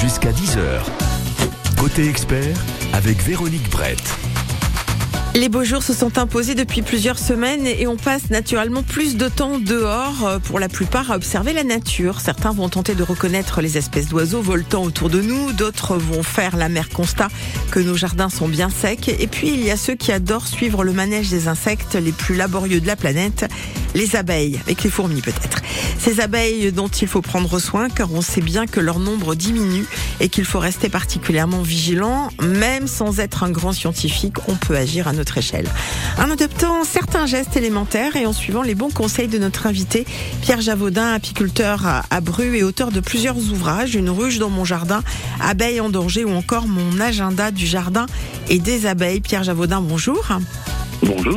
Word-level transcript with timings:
jusqu'à 0.00 0.30
10h. 0.30 0.82
Côté 1.76 2.08
expert 2.08 2.56
avec 2.92 3.20
Véronique 3.22 3.68
Brett. 3.70 4.00
Les 5.34 5.48
beaux 5.48 5.62
jours 5.62 5.82
se 5.82 5.92
sont 5.92 6.18
imposés 6.18 6.54
depuis 6.54 6.82
plusieurs 6.82 7.18
semaines 7.18 7.66
et 7.66 7.86
on 7.86 7.96
passe 7.96 8.30
naturellement 8.30 8.82
plus 8.82 9.16
de 9.16 9.28
temps 9.28 9.58
dehors, 9.58 10.40
pour 10.42 10.58
la 10.58 10.68
plupart 10.68 11.12
à 11.12 11.16
observer 11.16 11.52
la 11.52 11.64
nature. 11.64 12.20
Certains 12.20 12.52
vont 12.52 12.68
tenter 12.68 12.94
de 12.94 13.02
reconnaître 13.02 13.60
les 13.60 13.76
espèces 13.76 14.08
d'oiseaux 14.08 14.40
voltant 14.40 14.82
autour 14.82 15.10
de 15.10 15.20
nous, 15.20 15.52
d'autres 15.52 15.96
vont 15.96 16.22
faire 16.22 16.56
l'amer 16.56 16.88
constat 16.88 17.28
que 17.70 17.78
nos 17.78 17.94
jardins 17.94 18.30
sont 18.30 18.48
bien 18.48 18.70
secs. 18.70 19.08
Et 19.08 19.26
puis 19.26 19.48
il 19.48 19.64
y 19.64 19.70
a 19.70 19.76
ceux 19.76 19.94
qui 19.94 20.10
adorent 20.12 20.48
suivre 20.48 20.82
le 20.82 20.92
manège 20.92 21.28
des 21.30 21.46
insectes 21.46 21.94
les 21.94 22.12
plus 22.12 22.34
laborieux 22.34 22.80
de 22.80 22.86
la 22.86 22.96
planète, 22.96 23.48
les 23.94 24.16
abeilles, 24.16 24.58
avec 24.64 24.82
les 24.82 24.90
fourmis 24.90 25.20
peut-être. 25.20 25.60
Ces 25.98 26.20
abeilles 26.20 26.72
dont 26.72 26.88
il 26.88 27.08
faut 27.08 27.22
prendre 27.22 27.58
soin 27.58 27.88
car 27.88 28.12
on 28.12 28.20
sait 28.20 28.40
bien 28.40 28.66
que 28.66 28.80
leur 28.80 28.98
nombre 28.98 29.34
diminue 29.34 29.86
et 30.20 30.28
qu'il 30.28 30.44
faut 30.44 30.58
rester 30.58 30.88
particulièrement 30.88 31.62
vigilant, 31.62 32.28
même 32.42 32.86
sans 32.86 33.20
être 33.20 33.42
un 33.42 33.50
grand 33.50 33.72
scientifique, 33.72 34.36
on 34.48 34.54
peut 34.54 34.76
agir 34.76 35.08
à 35.08 35.12
notre 35.12 35.38
échelle. 35.38 35.68
En 36.18 36.30
adoptant 36.30 36.84
certains 36.84 37.26
gestes 37.26 37.56
élémentaires 37.56 38.16
et 38.16 38.26
en 38.26 38.32
suivant 38.32 38.62
les 38.62 38.74
bons 38.74 38.90
conseils 38.90 39.28
de 39.28 39.38
notre 39.38 39.66
invité, 39.66 40.06
Pierre 40.42 40.60
Javaudin, 40.60 41.12
apiculteur 41.12 41.86
à 42.10 42.20
Bru 42.20 42.56
et 42.56 42.62
auteur 42.62 42.90
de 42.90 43.00
plusieurs 43.00 43.36
ouvrages, 43.36 43.94
Une 43.94 44.10
ruche 44.10 44.38
dans 44.38 44.50
mon 44.50 44.64
jardin, 44.64 45.02
Abeilles 45.40 45.80
en 45.80 45.88
danger 45.88 46.24
ou 46.24 46.30
encore 46.30 46.66
Mon 46.66 47.00
agenda 47.00 47.50
du 47.50 47.66
jardin 47.66 48.06
et 48.48 48.58
des 48.58 48.86
abeilles. 48.86 49.20
Pierre 49.20 49.44
Javaudin, 49.44 49.80
bonjour. 49.80 50.24
Bonjour. 51.02 51.36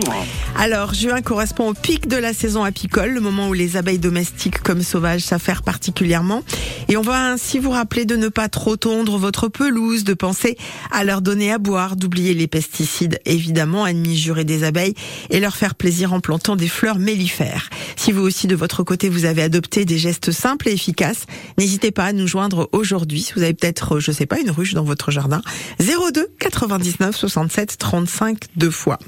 Alors, 0.58 0.94
juin 0.94 1.22
correspond 1.22 1.70
au 1.70 1.74
pic 1.74 2.08
de 2.08 2.18
la 2.18 2.34
saison 2.34 2.64
apicole, 2.64 3.12
le 3.12 3.22
moment 3.22 3.50
où 3.50 3.54
les 3.54 3.78
abeilles 3.78 4.00
domestiques 4.00 4.60
comme 4.60 4.82
sauvages 4.82 5.22
s'affairent 5.22 5.64
particulièrement. 5.64 6.44
Et 6.88 6.98
on 6.98 7.02
va 7.02 7.32
ainsi 7.32 7.60
vous 7.60 7.70
rappeler 7.70 8.06
de 8.06 8.16
ne 8.16 8.28
pas 8.28 8.50
trop 8.50 8.76
tondre 8.76 9.18
votre 9.18 9.48
pelouse, 9.48 10.04
de 10.04 10.14
penser 10.14 10.58
à 10.92 11.04
leur 11.04 11.22
donner 11.22 11.52
à 11.52 11.58
boire, 11.58 11.96
d'oublier 11.96 12.34
les 12.34 12.48
pesticides, 12.48 13.20
évidemment, 13.26 13.88
ennemis 13.88 14.18
jurés 14.18 14.44
des 14.44 14.64
abeilles, 14.64 14.94
et 15.30 15.40
leur 15.40 15.56
faire 15.56 15.76
plaisir 15.76 16.12
en 16.14 16.20
plantant 16.20 16.56
des 16.56 16.68
fleurs 16.68 17.00
mellifères. 17.00 17.70
Si 17.96 18.12
vous 18.12 18.22
aussi, 18.22 18.48
de 18.48 18.56
votre 18.56 18.84
côté, 18.84 19.10
vous 19.10 19.26
avez 19.26 19.44
adopté 19.44 19.86
des 19.86 19.98
gestes 19.98 20.32
simples 20.32 20.70
et 20.70 20.74
efficaces, 20.74 21.26
n'hésitez 21.58 21.92
pas 21.92 22.06
à 22.06 22.14
nous 22.14 22.28
joindre 22.28 22.68
aujourd'hui. 22.72 23.22
Si 23.22 23.34
vous 23.34 23.44
avez 23.44 23.54
peut-être, 23.54 24.00
je 24.00 24.12
sais 24.12 24.26
pas, 24.26 24.40
une 24.40 24.52
ruche 24.52 24.74
dans 24.74 24.84
votre 24.84 25.12
jardin. 25.12 25.42
02 25.80 26.28
99 26.40 27.16
67 27.16 27.78
35 27.78 28.38
deux 28.56 28.72
fois. 28.72 29.00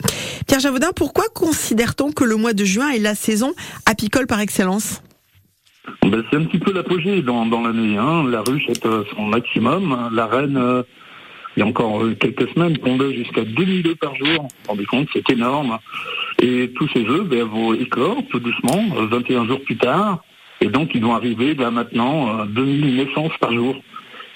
Pierre 0.48 0.60
Javaudin, 0.60 0.92
pourquoi 0.96 1.26
considère-t-on 1.34 2.12
que 2.12 2.24
le 2.24 2.36
mois 2.36 2.54
de 2.54 2.66
juin 2.66 2.90
est 2.90 3.00
la 3.00 3.16
saison 3.16 3.54
apicole 3.86 4.28
par 4.28 4.40
excellence? 4.40 5.02
Ben, 6.04 6.24
C'est 6.30 6.38
un 6.38 6.44
petit 6.46 6.60
peu 6.60 6.74
l'apogée 6.74 7.22
dans, 7.22 7.46
l'année. 7.62 7.98
Hein. 7.98 8.26
La 8.30 8.42
ruche 8.42 8.68
est 8.68 8.86
à 8.86 9.04
son 9.16 9.24
maximum. 9.24 10.10
La 10.14 10.26
reine, 10.26 10.58
euh, 10.58 10.84
il 11.56 11.62
y 11.62 11.64
a 11.64 11.66
encore 11.66 12.04
euh, 12.04 12.16
quelques 12.20 12.50
semaines, 12.50 12.78
tombait 12.78 13.14
jusqu'à 13.14 13.44
2000 13.44 13.88
œufs 13.88 13.96
par 13.96 14.16
jour. 14.16 14.28
Vous 14.28 14.42
vous 14.42 14.70
rendez 14.70 14.86
compte, 14.86 15.08
c'est 15.14 15.30
énorme. 15.30 15.78
Et 16.42 16.72
tous 16.76 16.90
ces 16.90 17.06
œufs 17.06 17.26
ben, 17.26 17.44
vont 17.44 17.74
éclore 17.74 18.18
tout 18.30 18.40
doucement, 18.40 18.84
21 18.96 19.44
euh, 19.44 19.48
jours 19.48 19.62
plus 19.62 19.78
tard. 19.78 20.24
Et 20.62 20.68
donc, 20.68 20.92
ils 20.94 21.04
vont 21.04 21.16
arriver 21.16 21.54
ben, 21.54 21.72
maintenant 21.72 22.40
à 22.40 22.46
2000 22.48 22.96
naissances 22.96 23.38
par 23.40 23.54
jour. 23.54 23.76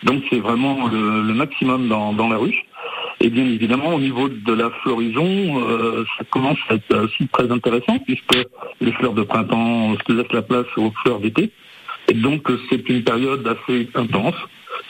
Donc, 0.04 0.24
c'est 0.30 0.40
vraiment 0.40 0.88
le, 0.88 1.34
maximum 1.34 1.88
dans, 1.88 2.14
dans 2.14 2.30
la 2.30 2.38
ruche. 2.38 2.64
Et 3.20 3.30
bien 3.30 3.46
évidemment, 3.46 3.96
au 3.96 4.00
niveau 4.00 4.30
de 4.30 4.54
la 4.54 4.70
floraison, 4.82 5.26
euh, 5.26 6.06
ça 6.18 6.24
commence 6.30 6.60
à 6.70 6.76
être 6.76 6.96
aussi 7.06 7.28
très 7.30 7.52
intéressant 7.52 7.98
puisque 8.00 8.38
les 8.80 8.92
fleurs 8.94 9.14
de 9.14 9.24
printemps 9.24 9.96
se 10.08 10.14
laissent 10.14 10.32
la 10.32 10.44
place 10.44 10.68
aux 10.78 10.92
fleurs 11.02 11.20
d'été. 11.20 11.52
Et 12.08 12.14
donc 12.14 12.48
c'est 12.70 12.88
une 12.90 13.04
période 13.04 13.46
assez 13.48 13.90
intense. 13.96 14.36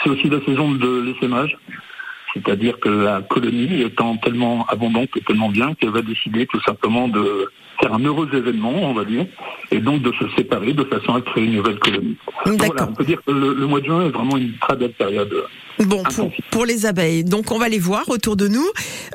C'est 0.04 0.10
aussi 0.10 0.30
la 0.30 0.42
saison 0.42 0.72
de 0.72 1.02
l'essaimage. 1.02 1.58
C'est-à-dire 2.34 2.80
que 2.80 2.90
la 2.90 3.22
colonie 3.22 3.82
étant 3.82 4.18
tellement 4.18 4.66
abondante 4.68 5.10
et 5.16 5.22
tellement 5.22 5.50
bien 5.50 5.74
qu'elle 5.74 5.90
va 5.90 6.02
décider 6.02 6.46
tout 6.48 6.62
simplement 6.62 7.08
de 7.08 7.50
faire 7.80 7.94
un 7.94 8.00
heureux 8.00 8.30
événement, 8.34 8.72
on 8.74 8.94
va 8.94 9.06
dire, 9.06 9.26
et 9.72 9.80
donc 9.80 10.02
de 10.02 10.12
se 10.14 10.28
séparer 10.36 10.74
de 10.74 10.84
façon 10.84 11.16
à 11.16 11.22
créer 11.22 11.46
une 11.46 11.56
nouvelle 11.56 11.80
colonie. 11.80 12.18
Voilà, 12.46 12.88
on 12.90 12.94
peut 12.94 13.04
dire 13.04 13.20
que 13.26 13.32
le, 13.32 13.68
mois 13.68 13.80
de 13.80 13.86
juin 13.86 14.06
est 14.06 14.10
vraiment 14.10 14.38
une 14.38 14.54
très 14.60 14.76
belle 14.76 14.94
période. 14.94 15.34
Bon, 15.80 16.04
pour, 16.52 16.66
les 16.66 16.86
abeilles. 16.86 17.24
Donc 17.24 17.52
on 17.52 17.60
va 17.60 17.70
les 17.70 17.80
voir 17.80 18.10
autour 18.10 18.36
de 18.36 18.48
nous. 18.48 18.66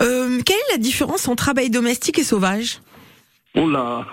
Euh, 0.01 0.39
quelle 0.47 0.57
est 0.57 0.73
la 0.73 0.79
différence 0.79 1.29
entre 1.29 1.49
abeilles 1.49 1.71
domestiques 1.71 2.19
et 2.19 2.25
sauvages? 2.25 2.81
Oh 3.55 3.69
là 3.69 4.07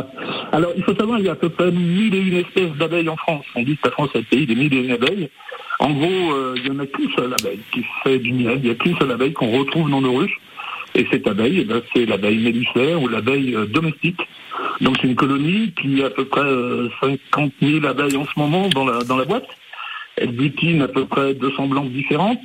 Alors, 0.52 0.72
il 0.76 0.82
faut 0.82 0.94
savoir, 0.94 1.18
il 1.18 1.26
y 1.26 1.28
a 1.28 1.32
à 1.32 1.36
peu 1.36 1.50
près 1.50 1.70
mille 1.70 2.14
et 2.14 2.20
une 2.20 2.36
espèces 2.38 2.72
d'abeilles 2.78 3.08
en 3.08 3.16
France. 3.16 3.44
On 3.54 3.62
dit 3.62 3.76
que 3.76 3.88
la 3.88 3.90
France 3.90 4.10
est 4.14 4.18
le 4.18 4.24
pays 4.24 4.46
des 4.46 4.54
mille 4.54 4.72
et 4.72 4.84
une 4.84 4.92
abeilles. 4.92 5.28
En 5.78 5.90
gros, 5.90 6.32
euh, 6.32 6.54
il 6.56 6.62
n'y 6.62 6.70
en 6.70 6.78
a 6.78 6.86
qu'une 6.86 7.10
seule 7.10 7.34
abeille 7.38 7.60
qui 7.72 7.84
fait 8.02 8.18
du 8.18 8.32
miel. 8.32 8.58
Il 8.62 8.64
n'y 8.64 8.70
a 8.70 8.74
qu'une 8.74 8.96
seule 8.96 9.10
abeille 9.10 9.34
qu'on 9.34 9.50
retrouve 9.50 9.90
dans 9.90 10.00
nos 10.00 10.14
ruches. 10.14 10.40
Et 10.96 11.06
cette 11.10 11.28
abeille, 11.28 11.58
eh 11.60 11.64
ben, 11.64 11.82
c'est 11.94 12.06
l'abeille 12.06 12.38
mellifère 12.38 13.00
ou 13.02 13.06
l'abeille 13.06 13.54
euh, 13.54 13.66
domestique. 13.66 14.20
Donc 14.80 14.96
c'est 15.00 15.08
une 15.08 15.14
colonie 15.14 15.72
qui 15.80 16.02
a 16.02 16.06
à 16.06 16.10
peu 16.10 16.24
près 16.24 16.40
50 16.40 17.52
euh, 17.62 17.80
000 17.80 17.84
abeilles 17.84 18.16
en 18.16 18.24
ce 18.24 18.38
moment 18.38 18.68
dans 18.68 18.86
la, 18.86 19.04
dans 19.04 19.18
la 19.18 19.26
boîte. 19.26 19.46
Elle 20.16 20.32
butine 20.32 20.80
à 20.80 20.88
peu 20.88 21.04
près 21.04 21.34
200 21.34 21.66
blancs 21.66 21.90
différentes, 21.90 22.40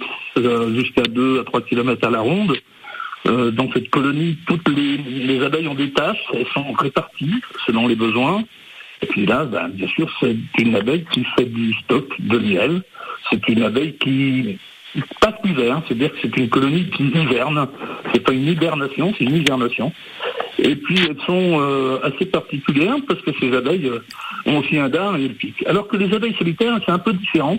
jusqu'à 0.76 1.04
2 1.04 1.40
à 1.40 1.44
3 1.46 1.62
km 1.62 2.06
à 2.06 2.12
la 2.12 2.20
ronde. 2.20 2.58
dans 3.24 3.72
cette 3.72 3.90
colonie, 3.90 4.38
toutes 4.46 4.68
les, 4.68 4.98
les, 4.98 5.42
abeilles 5.42 5.70
ont 5.70 5.74
des 5.74 5.92
tâches, 5.92 6.22
elles 6.34 6.48
sont 6.54 6.74
réparties 6.74 7.36
selon 7.66 7.88
les 7.88 7.96
besoins. 7.96 8.44
Et 9.02 9.06
puis 9.06 9.26
là, 9.26 9.46
ben, 9.46 9.70
bien 9.70 9.88
sûr, 9.88 10.10
c'est 10.20 10.36
une 10.60 10.76
abeille 10.76 11.06
qui 11.14 11.24
fait 11.38 11.46
du 11.46 11.74
stock 11.76 12.14
de 12.20 12.40
miel. 12.40 12.82
C'est 13.30 13.48
une 13.48 13.64
abeille 13.64 13.96
qui 13.96 14.60
passe 15.20 15.36
l'hiver, 15.44 15.82
c'est-à-dire 15.88 16.12
que 16.12 16.18
c'est 16.22 16.38
une 16.38 16.50
colonie 16.50 16.90
qui 16.90 17.04
hiverne. 17.04 17.68
C'est 18.14 18.20
pas 18.20 18.34
une 18.34 18.48
hibernation, 18.48 19.14
c'est 19.18 19.24
une 19.24 19.38
hivernation. 19.38 19.92
Et 20.60 20.76
puis 20.76 21.00
elles 21.00 21.22
sont 21.26 21.60
euh, 21.60 22.00
assez 22.04 22.26
particulières 22.26 22.98
parce 23.08 23.22
que 23.22 23.32
ces 23.40 23.56
abeilles 23.56 23.88
euh, 23.88 24.00
ont 24.46 24.58
aussi 24.60 24.78
un 24.78 24.90
dard 24.90 25.16
et 25.18 25.26
elles 25.26 25.36
piquent. 25.36 25.66
Alors 25.66 25.88
que 25.88 25.98
les 25.98 26.14
abeilles 26.14 26.36
solitaires, 26.38 26.78
c'est 26.86 26.92
un 26.92 27.00
peu 27.00 27.14
différent. 27.14 27.58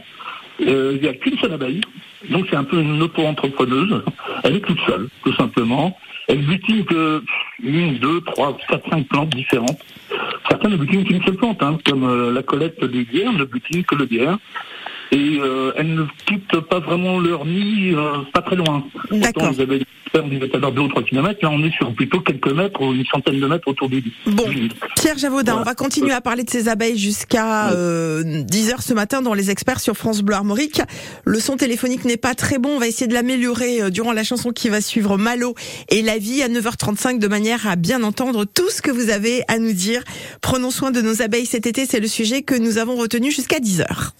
Euh, 0.60 0.92
il 0.94 1.03
n'y 1.03 1.09
a 1.09 1.15
qu'une 1.15 1.38
seule 1.38 1.54
abeille, 1.54 1.81
donc 2.28 2.47
c'est 2.50 2.56
un 2.56 2.65
peu 2.65 2.81
une 2.81 3.00
auto-entrepreneuse. 3.03 4.04
Elle 4.44 4.56
est 4.56 4.60
toute 4.60 4.81
seule, 4.87 5.09
tout 5.25 5.34
simplement. 5.34 5.98
Elle 6.28 6.42
butine 6.42 6.84
que 6.84 7.25
une, 7.62 7.98
deux, 7.98 8.21
trois, 8.21 8.56
quatre, 8.69 8.88
cinq 8.91 9.09
plantes 9.09 9.31
différentes. 9.31 9.78
Certaines 10.48 10.72
ne 10.72 10.76
butinent 10.76 11.04
qu'une 11.04 11.22
seule 11.25 11.34
plante, 11.34 11.62
hein, 11.62 11.78
comme 11.84 12.32
la 12.32 12.42
collecte 12.42 12.84
des 12.84 13.04
bières 13.04 13.32
ne 13.32 13.44
butine 13.44 13.82
que 13.82 13.94
le 13.97 14.04
bière 14.04 14.38
et 15.12 15.38
euh, 15.40 15.72
elles 15.76 15.94
ne 15.94 16.04
quittent 16.26 16.60
pas 16.68 16.80
vraiment 16.80 17.20
leur 17.20 17.44
nid, 17.44 17.92
euh, 17.94 18.22
pas 18.32 18.40
très 18.40 18.56
loin. 18.56 18.82
D'accord. 19.10 19.52
Vous 19.52 19.60
avez 19.60 19.82
deux 20.14 20.80
ou 20.80 20.88
trois 20.88 21.02
kilomètres, 21.02 21.40
là 21.42 21.50
on 21.50 21.62
est 21.64 21.72
sur 21.72 21.92
plutôt 21.94 22.20
quelques 22.20 22.52
mètres 22.52 22.80
ou 22.82 22.92
une 22.92 23.04
centaine 23.06 23.40
de 23.40 23.46
mètres 23.46 23.66
autour 23.68 23.88
du 23.88 24.00
lit. 24.00 24.12
Bon, 24.26 24.44
Pierre 24.96 25.16
Javaudin, 25.16 25.56
on 25.56 25.62
va 25.62 25.74
continuer 25.74 26.12
à 26.12 26.20
parler 26.20 26.44
de 26.44 26.50
ces 26.50 26.68
abeilles 26.68 26.98
jusqu'à 26.98 27.70
10h 27.70 27.74
euh, 27.74 28.76
ce 28.80 28.92
matin 28.92 29.22
dans 29.22 29.32
Les 29.32 29.50
Experts 29.50 29.80
sur 29.80 29.96
France 29.96 30.22
Bleu 30.22 30.34
Armorique. 30.34 30.82
Le 31.24 31.40
son 31.40 31.56
téléphonique 31.56 32.04
n'est 32.04 32.18
pas 32.18 32.34
très 32.34 32.58
bon, 32.58 32.76
on 32.76 32.78
va 32.78 32.88
essayer 32.88 33.06
de 33.06 33.14
l'améliorer 33.14 33.90
durant 33.90 34.12
la 34.12 34.24
chanson 34.24 34.50
qui 34.50 34.68
va 34.68 34.80
suivre 34.80 35.16
Malo 35.16 35.54
et 35.90 36.02
la 36.02 36.18
vie 36.18 36.42
à 36.42 36.48
9h35 36.48 37.18
de 37.18 37.28
manière 37.28 37.66
à 37.66 37.76
bien 37.76 38.02
entendre 38.02 38.44
tout 38.44 38.68
ce 38.70 38.82
que 38.82 38.90
vous 38.90 39.10
avez 39.10 39.42
à 39.48 39.58
nous 39.58 39.72
dire. 39.72 40.02
Prenons 40.40 40.70
soin 40.70 40.90
de 40.90 41.00
nos 41.00 41.22
abeilles 41.22 41.46
cet 41.46 41.66
été, 41.66 41.86
c'est 41.86 42.00
le 42.00 42.08
sujet 42.08 42.42
que 42.42 42.54
nous 42.54 42.78
avons 42.78 42.96
retenu 42.96 43.30
jusqu'à 43.30 43.60
10h. 43.60 44.12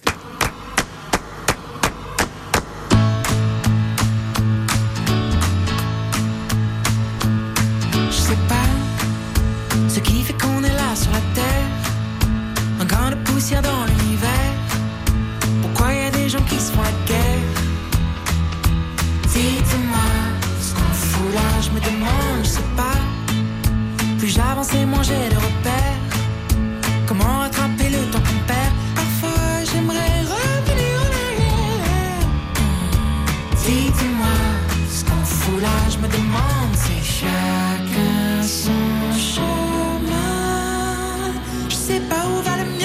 Sais 41.83 41.99
pas 41.99 42.25
où 42.25 42.41
va 42.43 42.55
le. 42.55 42.82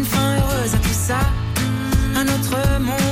Une 0.00 0.06
fin 0.06 0.36
heureuse 0.36 0.74
à 0.74 0.78
tout 0.78 0.98
ça. 1.08 1.20
Un 2.16 2.26
autre 2.26 2.56
monde 2.80 3.09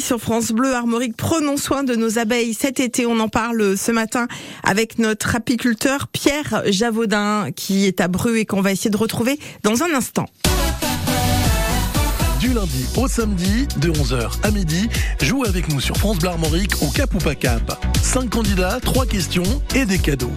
Sur 0.00 0.18
France 0.18 0.52
Bleu 0.52 0.74
Armorique. 0.74 1.16
Prenons 1.16 1.56
soin 1.56 1.84
de 1.84 1.94
nos 1.94 2.18
abeilles 2.18 2.54
cet 2.54 2.80
été. 2.80 3.06
On 3.06 3.20
en 3.20 3.28
parle 3.28 3.76
ce 3.76 3.92
matin 3.92 4.28
avec 4.64 4.98
notre 4.98 5.36
apiculteur 5.36 6.08
Pierre 6.08 6.62
Javaudin 6.66 7.50
qui 7.54 7.86
est 7.86 8.00
à 8.00 8.08
Bru 8.08 8.38
et 8.38 8.46
qu'on 8.46 8.60
va 8.60 8.72
essayer 8.72 8.90
de 8.90 8.96
retrouver 8.96 9.38
dans 9.62 9.82
un 9.82 9.94
instant. 9.94 10.26
Du 12.40 12.54
lundi 12.54 12.86
au 12.96 13.06
samedi, 13.06 13.68
de 13.76 13.90
11h 13.90 14.30
à 14.42 14.50
midi, 14.50 14.88
jouez 15.20 15.48
avec 15.48 15.68
nous 15.68 15.80
sur 15.80 15.96
France 15.96 16.18
Bleu 16.18 16.30
Armorique 16.30 16.72
au 16.82 16.86
Cap 16.86 17.14
ou 17.14 17.18
pas 17.18 17.34
Cap. 17.34 17.84
5 18.02 18.30
candidats, 18.30 18.80
3 18.80 19.06
questions 19.06 19.62
et 19.74 19.84
des 19.84 19.98
cadeaux. 19.98 20.32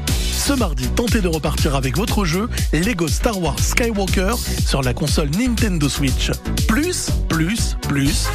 Ce 0.45 0.51
mardi, 0.51 0.90
tentez 0.90 1.22
de 1.22 1.30
repartir 1.30 1.74
avec 1.74 1.95
votre 1.95 2.25
jeu 2.25 2.50
Lego 2.74 3.07
Star 3.07 3.42
Wars 3.42 3.57
Skywalker 3.57 4.34
sur 4.66 4.81
la 4.81 4.94
console 4.94 5.30
Nintendo 5.40 5.88
Switch. 5.88 6.31
Plus, 6.68 7.12
plus, 7.30 7.78
plus, 7.88 8.28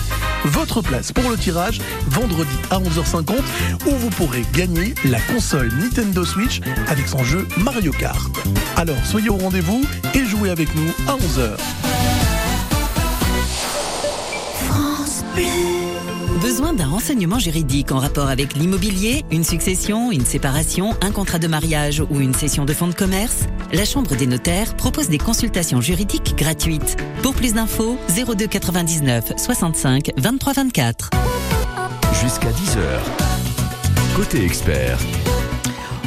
votre 0.47 0.81
place 0.81 1.13
pour 1.13 1.29
le 1.29 1.37
tirage 1.37 1.83
vendredi 2.07 2.57
à 2.71 2.79
11h50 2.79 3.35
où 3.89 3.91
vous 3.91 4.09
pourrez 4.09 4.43
gagner 4.55 4.95
la 5.05 5.21
console 5.21 5.71
Nintendo 5.79 6.25
Switch 6.25 6.63
avec 6.87 7.07
son 7.07 7.23
jeu 7.25 7.47
Mario 7.59 7.93
Kart. 7.93 8.31
Alors 8.77 9.05
soyez 9.05 9.29
au 9.29 9.37
rendez-vous 9.37 9.85
et 10.15 10.25
jouez 10.25 10.49
avec 10.49 10.75
nous 10.75 10.91
à 11.09 11.15
11h. 11.15 11.59
Besoin 16.49 16.73
d'un 16.73 16.89
renseignement 16.89 17.39
juridique 17.39 17.93
en 17.93 17.99
rapport 17.99 18.29
avec 18.29 18.55
l'immobilier, 18.55 19.23
une 19.31 19.45
succession, 19.45 20.11
une 20.11 20.25
séparation, 20.25 20.97
un 21.03 21.11
contrat 21.11 21.39
de 21.39 21.47
mariage 21.47 22.03
ou 22.09 22.23
une 22.23 22.33
cession 22.33 22.65
de 22.65 22.73
fonds 22.73 22.87
de 22.87 22.95
commerce? 22.95 23.45
La 23.71 23.85
Chambre 23.85 24.17
des 24.17 24.27
notaires 24.27 24.75
propose 24.75 25.11
des 25.11 25.19
consultations 25.19 25.83
juridiques 25.83 26.35
gratuites. 26.39 26.97
Pour 27.23 27.35
plus 27.35 27.53
d'infos, 27.53 27.99
02 28.17 28.47
99 28.47 29.35
65 29.37 30.12
23 30.17 30.53
24. 30.55 31.11
Jusqu'à 32.23 32.49
10h. 32.49 34.17
Côté 34.17 34.43
expert, 34.43 34.99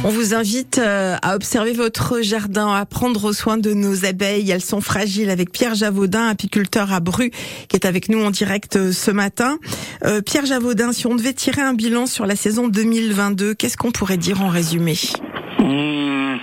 On 0.04 0.08
vous 0.08 0.34
invite 0.34 0.78
euh, 0.78 1.14
à 1.22 1.36
observer 1.36 1.72
votre 1.72 2.22
jardin, 2.22 2.74
à 2.74 2.84
prendre 2.86 3.32
soin 3.32 3.56
de 3.56 3.72
nos 3.72 4.04
abeilles. 4.04 4.50
Elles 4.50 4.60
sont 4.60 4.80
fragiles 4.80 5.30
avec 5.30 5.52
Pierre 5.52 5.76
Javaudin, 5.76 6.26
apiculteur 6.26 6.92
à 6.92 6.98
Bru, 6.98 7.30
qui 7.68 7.76
est 7.76 7.86
avec 7.86 8.08
nous 8.08 8.20
en 8.20 8.30
direct 8.30 8.74
euh, 8.74 8.90
ce 8.90 9.12
matin. 9.12 9.58
Euh, 10.04 10.20
Pierre 10.20 10.44
Javaudin, 10.44 10.92
si 10.92 11.06
on 11.06 11.14
devait 11.14 11.32
tirer 11.32 11.62
un 11.62 11.74
bilan 11.74 12.06
sur 12.06 12.26
la 12.26 12.34
saison 12.34 12.66
2022, 12.66 13.54
qu'est-ce 13.54 13.76
qu'on 13.76 13.92
pourrait 13.92 14.16
dire 14.16 14.42
en 14.42 14.48
résumé? 14.48 14.94
Hum, 15.60 16.40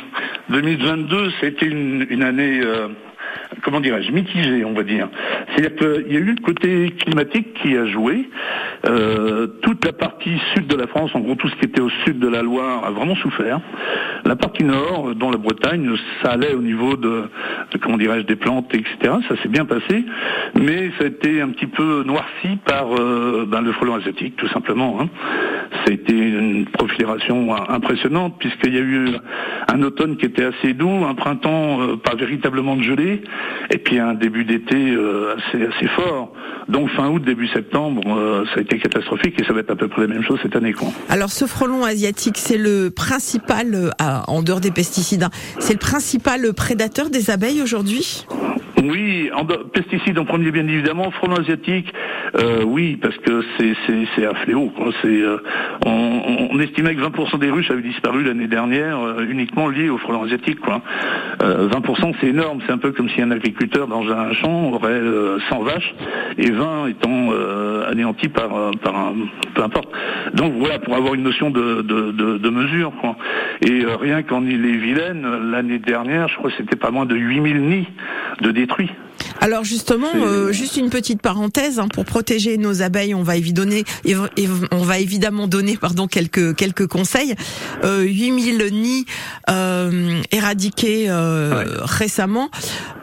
2022, 0.49 1.31
c'était 1.41 1.65
une, 1.65 2.23
année, 2.23 2.61
comment 3.63 3.79
dirais-je, 3.79 4.11
mitigée, 4.11 4.65
on 4.65 4.73
va 4.73 4.83
dire. 4.83 5.09
C'est-à-dire 5.49 5.75
qu'il 5.75 6.13
y 6.13 6.17
a 6.17 6.19
eu 6.19 6.35
le 6.35 6.41
côté 6.41 6.91
climatique 6.99 7.53
qui 7.61 7.75
a 7.77 7.85
joué. 7.85 8.29
Euh, 8.85 9.47
toute 9.61 9.85
la 9.85 9.91
partie 9.91 10.39
sud 10.53 10.67
de 10.67 10.75
la 10.75 10.87
France, 10.87 11.11
en 11.13 11.19
gros 11.19 11.35
tout 11.35 11.49
ce 11.49 11.55
qui 11.55 11.65
était 11.65 11.81
au 11.81 11.89
sud 12.05 12.19
de 12.19 12.27
la 12.27 12.41
Loire, 12.41 12.85
a 12.85 12.91
vraiment 12.91 13.15
souffert. 13.15 13.59
La 14.25 14.35
partie 14.35 14.63
nord, 14.63 15.15
dont 15.15 15.31
la 15.31 15.37
Bretagne, 15.37 15.89
ça 16.23 16.31
allait 16.31 16.53
au 16.53 16.61
niveau 16.61 16.95
de, 16.95 17.23
de 17.71 17.77
comment 17.77 17.97
dirais-je, 17.97 18.25
des 18.25 18.35
plantes, 18.35 18.73
etc. 18.73 19.13
Ça 19.27 19.35
s'est 19.41 19.49
bien 19.49 19.65
passé, 19.65 20.05
mais 20.55 20.91
ça 20.97 21.05
a 21.05 21.07
été 21.07 21.41
un 21.41 21.49
petit 21.49 21.67
peu 21.67 22.03
noirci 22.05 22.57
par 22.65 22.95
euh, 22.95 23.45
ben, 23.47 23.61
le 23.61 23.71
frelon 23.73 23.95
asiatique, 23.95 24.35
tout 24.37 24.47
simplement. 24.49 25.01
Hein. 25.01 25.09
Ça 25.85 25.91
a 25.91 25.93
été 25.93 26.13
une 26.13 26.65
profilation 26.65 27.55
impressionnante 27.69 28.37
puisqu'il 28.39 28.73
y 28.73 28.77
a 28.77 28.81
eu 28.81 29.09
un 29.71 29.81
automne 29.81 30.17
qui 30.17 30.25
était 30.25 30.45
assez 30.45 30.73
doux, 30.73 31.05
un 31.05 31.15
printemps 31.15 31.81
euh, 31.81 31.95
pas 31.95 32.15
véritablement 32.15 32.75
de 32.75 32.83
gelée, 32.83 33.21
et 33.71 33.77
puis 33.77 33.99
un 33.99 34.13
début 34.13 34.45
d'été 34.45 34.91
euh, 34.91 35.35
assez, 35.35 35.65
assez 35.65 35.87
fort. 35.89 36.33
Donc 36.67 36.89
fin 36.91 37.09
août, 37.09 37.23
début 37.23 37.47
septembre, 37.47 38.01
euh, 38.07 38.45
ça 38.53 38.59
a 38.59 38.61
été 38.61 38.77
catastrophique 38.77 39.39
et 39.39 39.43
ça 39.45 39.53
va 39.53 39.61
être 39.61 39.71
à 39.71 39.75
peu 39.75 39.87
près 39.87 40.01
la 40.01 40.07
même 40.07 40.23
chose 40.23 40.39
cette 40.43 40.55
année. 40.55 40.73
Quoi. 40.73 40.89
Alors 41.09 41.31
ce 41.31 41.45
frelon 41.45 41.83
asiatique, 41.83 42.37
c'est 42.37 42.57
le 42.57 42.91
principal, 42.91 43.73
euh, 43.73 43.89
ah, 43.99 44.23
en 44.27 44.43
dehors 44.43 44.59
des 44.59 44.71
pesticides, 44.71 45.23
hein, 45.23 45.31
c'est 45.59 45.73
le 45.73 45.79
principal 45.79 46.53
prédateur 46.53 47.09
des 47.09 47.31
abeilles 47.31 47.61
aujourd'hui? 47.61 48.25
Oui, 48.83 49.29
en 49.35 49.45
pesticides 49.45 50.17
en 50.19 50.25
premier 50.25 50.51
bien 50.51 50.65
évidemment, 50.67 51.11
frelon 51.11 51.35
asiatique, 51.35 51.93
euh, 52.39 52.63
oui, 52.65 52.97
parce 53.01 53.17
que 53.17 53.43
c'est 53.57 54.25
un 54.25 54.33
fléau. 54.35 54.71
C'est 55.01 55.07
euh, 55.07 55.37
on, 55.85 56.49
on 56.51 56.59
estimait 56.59 56.95
que 56.95 57.01
20% 57.01 57.39
des 57.39 57.49
ruches 57.49 57.71
avaient 57.71 57.81
disparu 57.81 58.23
l'année 58.23 58.47
dernière 58.47 58.99
euh, 58.99 59.25
uniquement 59.27 59.67
liées 59.67 59.89
au 59.89 59.97
frelon 59.97 60.23
asiatique. 60.23 60.59
Quoi. 60.61 60.81
Euh, 61.41 61.67
20% 61.67 62.13
c'est 62.21 62.27
énorme, 62.27 62.59
c'est 62.65 62.71
un 62.71 62.77
peu 62.77 62.91
comme 62.91 63.09
si 63.09 63.21
un 63.21 63.31
agriculteur 63.31 63.87
dans 63.87 64.07
un 64.09 64.33
champ 64.33 64.71
aurait 64.71 64.91
euh, 64.91 65.39
100 65.49 65.63
vaches 65.63 65.93
et 66.37 66.49
20 66.49 66.87
étant 66.87 67.29
euh, 67.31 67.91
anéantis 67.91 68.29
par 68.29 68.55
euh, 68.55 68.71
par 68.81 68.95
un 68.95 69.13
peu 69.55 69.63
importe. 69.63 69.89
Donc 70.35 70.53
voilà 70.57 70.79
pour 70.79 70.95
avoir 70.95 71.15
une 71.15 71.23
notion 71.23 71.49
de 71.49 71.81
de, 71.81 72.11
de, 72.11 72.37
de 72.37 72.49
mesure. 72.49 72.93
Quoi. 73.01 73.17
Et 73.61 73.83
euh, 73.83 73.97
rien 73.97 74.23
qu'en 74.23 74.45
île-et-Vilaine 74.45 75.51
l'année 75.51 75.79
dernière, 75.79 76.29
je 76.29 76.35
crois 76.37 76.49
que 76.49 76.57
c'était 76.57 76.77
pas 76.77 76.91
moins 76.91 77.05
de 77.05 77.15
8000 77.15 77.61
nids 77.61 77.87
de. 78.41 78.67
Alors 79.41 79.63
justement, 79.63 80.07
euh, 80.15 80.51
juste 80.51 80.77
une 80.77 80.89
petite 80.89 81.21
parenthèse 81.21 81.79
hein, 81.79 81.87
pour 81.87 82.05
protéger 82.05 82.57
nos 82.57 82.81
abeilles, 82.81 83.13
on 83.15 83.23
va 83.23 83.35
évidemment, 83.35 83.75
on 84.71 84.77
va 84.83 84.99
évidemment 84.99 85.47
donner 85.47 85.77
pardon 85.77 86.07
quelques 86.07 86.55
quelques 86.55 86.87
conseils. 86.87 87.35
Euh, 87.83 88.01
8000 88.03 88.69
nids 88.71 89.05
euh, 89.49 90.21
éradiqués 90.31 91.09
euh, 91.09 91.49
Ouais. 91.49 91.65
récemment. 91.83 92.49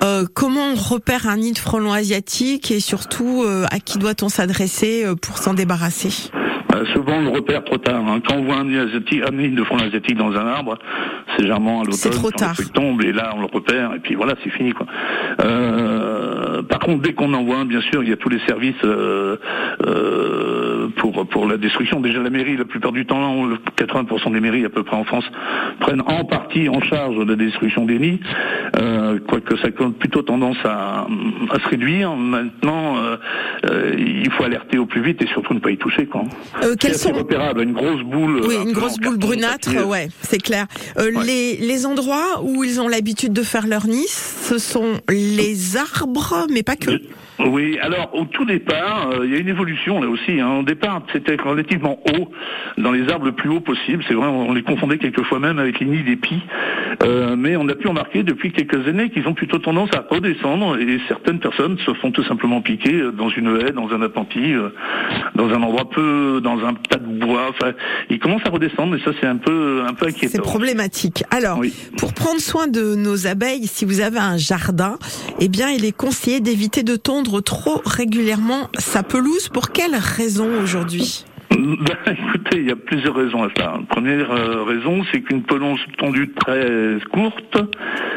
Euh, 0.02 0.26
comment 0.32 0.72
on 0.72 0.74
repère 0.74 1.28
un 1.28 1.38
nid 1.38 1.52
de 1.52 1.58
frelons 1.58 1.92
asiatiques 1.92 2.70
et 2.70 2.80
surtout 2.80 3.42
euh, 3.44 3.66
à 3.70 3.80
qui 3.80 3.98
doit-on 3.98 4.28
s'adresser 4.28 5.04
pour 5.20 5.38
s'en 5.38 5.54
débarrasser? 5.54 6.30
Euh, 6.74 6.84
souvent, 6.92 7.14
on 7.18 7.22
le 7.22 7.28
repère 7.30 7.64
trop 7.64 7.78
tard. 7.78 8.02
hein. 8.06 8.20
Quand 8.26 8.36
on 8.36 8.42
voit 8.42 8.56
un 8.56 8.64
nid, 8.64 8.78
asiatique, 8.78 9.22
un 9.26 9.30
nid 9.32 9.50
de 9.50 9.64
front 9.64 9.78
asiatique 9.78 10.16
dans 10.16 10.32
un 10.32 10.46
arbre, 10.46 10.78
c'est 11.36 11.42
généralement 11.42 11.80
à 11.80 11.84
l'automne, 11.84 12.12
trop 12.12 12.30
quand 12.30 12.36
tard. 12.36 12.54
le 12.58 12.64
tombe, 12.66 13.02
et 13.02 13.12
là, 13.12 13.32
on 13.36 13.40
le 13.40 13.46
repère, 13.46 13.92
et 13.94 14.00
puis 14.00 14.14
voilà, 14.14 14.34
c'est 14.42 14.50
fini. 14.50 14.72
Quoi. 14.72 14.86
Euh, 15.44 16.62
par 16.62 16.78
contre, 16.80 17.02
dès 17.02 17.12
qu'on 17.12 17.32
en 17.34 17.44
voit 17.44 17.56
un, 17.58 17.64
bien 17.64 17.80
sûr, 17.82 18.02
il 18.02 18.08
y 18.08 18.12
a 18.12 18.16
tous 18.16 18.28
les 18.28 18.40
services 18.40 18.74
euh, 18.84 19.36
euh, 19.86 20.88
pour 20.96 21.26
pour 21.28 21.46
la 21.46 21.56
destruction. 21.56 22.00
Déjà, 22.00 22.20
la 22.20 22.30
mairie, 22.30 22.56
la 22.56 22.64
plupart 22.64 22.92
du 22.92 23.06
temps, 23.06 23.18
on- 23.18 23.46
le 23.46 23.56
80% 23.76 24.30
des 24.30 24.40
mairies 24.40 24.64
à 24.64 24.68
peu 24.68 24.82
près 24.82 24.96
en 24.96 25.04
France 25.04 25.24
prennent 25.80 26.02
en 26.02 26.24
partie 26.24 26.68
en 26.68 26.80
charge 26.80 27.16
la 27.18 27.36
destruction 27.36 27.84
des 27.84 27.98
nids, 27.98 28.20
euh, 28.78 29.18
quoique 29.28 29.56
ça 29.56 29.68
a 29.68 29.90
plutôt 29.98 30.22
tendance 30.22 30.56
à, 30.64 31.06
à 31.50 31.58
se 31.60 31.68
réduire. 31.68 32.14
Maintenant, 32.16 32.96
il 33.98 34.30
faut 34.32 34.44
alerter 34.44 34.78
au 34.78 34.86
plus 34.86 35.00
vite 35.02 35.22
et 35.22 35.26
surtout 35.28 35.54
ne 35.54 35.58
pas 35.60 35.70
y 35.70 35.76
toucher. 35.76 36.06
Quoi. 36.06 36.22
Euh, 36.62 36.74
assez 36.82 36.98
sont 36.98 37.12
repérable, 37.12 37.62
une 37.62 37.72
grosse 37.72 38.02
boule. 38.02 38.40
Oui, 38.46 38.56
un 38.56 38.62
une 38.62 38.72
grosse 38.72 38.96
boule 38.96 39.18
brunâtre, 39.18 39.68
papier. 39.70 39.82
ouais, 39.82 40.08
c'est 40.22 40.40
clair. 40.40 40.66
Euh, 40.98 41.10
Ouais. 41.12 41.24
les, 41.24 41.56
les 41.58 41.86
endroits 41.86 42.42
où 42.42 42.64
ils 42.64 42.80
ont 42.80 42.88
l'habitude 42.88 43.32
de 43.32 43.42
faire 43.42 43.66
leur 43.66 43.86
nid, 43.86 44.06
ce 44.08 44.58
sont 44.58 45.00
les 45.10 45.76
arbres, 45.76 46.46
mais 46.50 46.62
pas 46.62 46.76
que. 46.76 46.90
Oui, 47.38 47.78
alors 47.82 48.10
au 48.14 48.24
tout 48.24 48.44
départ, 48.44 49.10
euh, 49.12 49.26
il 49.26 49.32
y 49.32 49.36
a 49.36 49.38
une 49.38 49.48
évolution 49.48 50.00
là 50.00 50.08
aussi. 50.08 50.40
hein. 50.40 50.58
Au 50.60 50.62
départ, 50.62 51.02
c'était 51.12 51.36
relativement 51.36 51.98
haut, 52.18 52.30
dans 52.78 52.92
les 52.92 53.08
arbres 53.10 53.26
le 53.26 53.32
plus 53.32 53.50
haut 53.50 53.60
possible. 53.60 54.02
C'est 54.08 54.14
vrai, 54.14 54.26
on 54.26 54.52
les 54.54 54.62
confondait 54.62 54.98
quelquefois 54.98 55.38
même 55.38 55.58
avec 55.58 55.78
les 55.80 55.86
nids 55.86 56.02
d'épis. 56.02 56.40
Euh, 57.02 57.36
mais 57.36 57.56
on 57.56 57.68
a 57.68 57.74
pu 57.74 57.88
remarquer 57.88 58.22
depuis 58.22 58.52
quelques 58.52 58.86
années 58.88 59.10
qu'ils 59.10 59.26
ont 59.28 59.34
plutôt 59.34 59.58
tendance 59.58 59.90
à 59.94 60.04
redescendre 60.08 60.78
et 60.78 60.98
certaines 61.08 61.38
personnes 61.40 61.76
se 61.84 61.92
font 61.94 62.10
tout 62.10 62.24
simplement 62.24 62.62
piquer 62.62 62.94
euh, 62.94 63.12
dans 63.12 63.28
une 63.28 63.58
haie, 63.60 63.72
dans 63.72 63.90
un 63.90 64.00
appentis, 64.00 64.54
euh, 64.54 64.70
dans 65.34 65.48
un 65.50 65.62
endroit 65.62 65.90
peu, 65.90 66.40
dans 66.42 66.58
un 66.64 66.72
tas 66.88 66.96
de 66.98 67.06
bois. 67.20 67.48
Enfin, 67.50 67.72
ils 68.08 68.18
commencent 68.18 68.46
à 68.46 68.50
redescendre 68.50 68.96
et 68.96 69.00
ça 69.00 69.10
c'est 69.20 69.26
un 69.26 69.36
peu, 69.36 69.82
un 69.86 69.92
peu 69.92 70.06
inquiétant. 70.06 70.32
C'est 70.32 70.40
problématique. 70.42 71.22
Alors, 71.30 71.58
Oui. 71.58 71.74
pour 71.98 72.14
prendre 72.14 72.40
soin 72.40 72.66
de 72.66 72.94
nos 72.94 73.26
abeilles, 73.26 73.66
si 73.66 73.84
vous 73.84 74.00
avez 74.00 74.18
un 74.18 74.38
jardin, 74.38 74.98
eh 75.40 75.48
bien, 75.48 75.68
il 75.70 75.84
est 75.84 75.96
conseillé 75.96 76.40
d'éviter 76.40 76.82
de 76.82 76.96
tondre 76.96 77.25
trop 77.40 77.82
régulièrement 77.84 78.68
sa 78.78 79.02
pelouse. 79.02 79.48
Pour 79.48 79.70
quelles 79.70 79.96
raisons 79.96 80.62
aujourd'hui? 80.62 81.24
Ben, 81.76 82.14
écoutez, 82.14 82.58
il 82.58 82.68
y 82.68 82.70
a 82.70 82.76
plusieurs 82.76 83.14
raisons 83.14 83.42
à 83.42 83.48
ça. 83.56 83.78
Première 83.88 84.30
euh, 84.30 84.62
raison, 84.62 85.02
c'est 85.10 85.20
qu'une 85.20 85.42
pelouse 85.42 85.80
tondue 85.98 86.30
très 86.30 86.98
courte, 87.12 87.58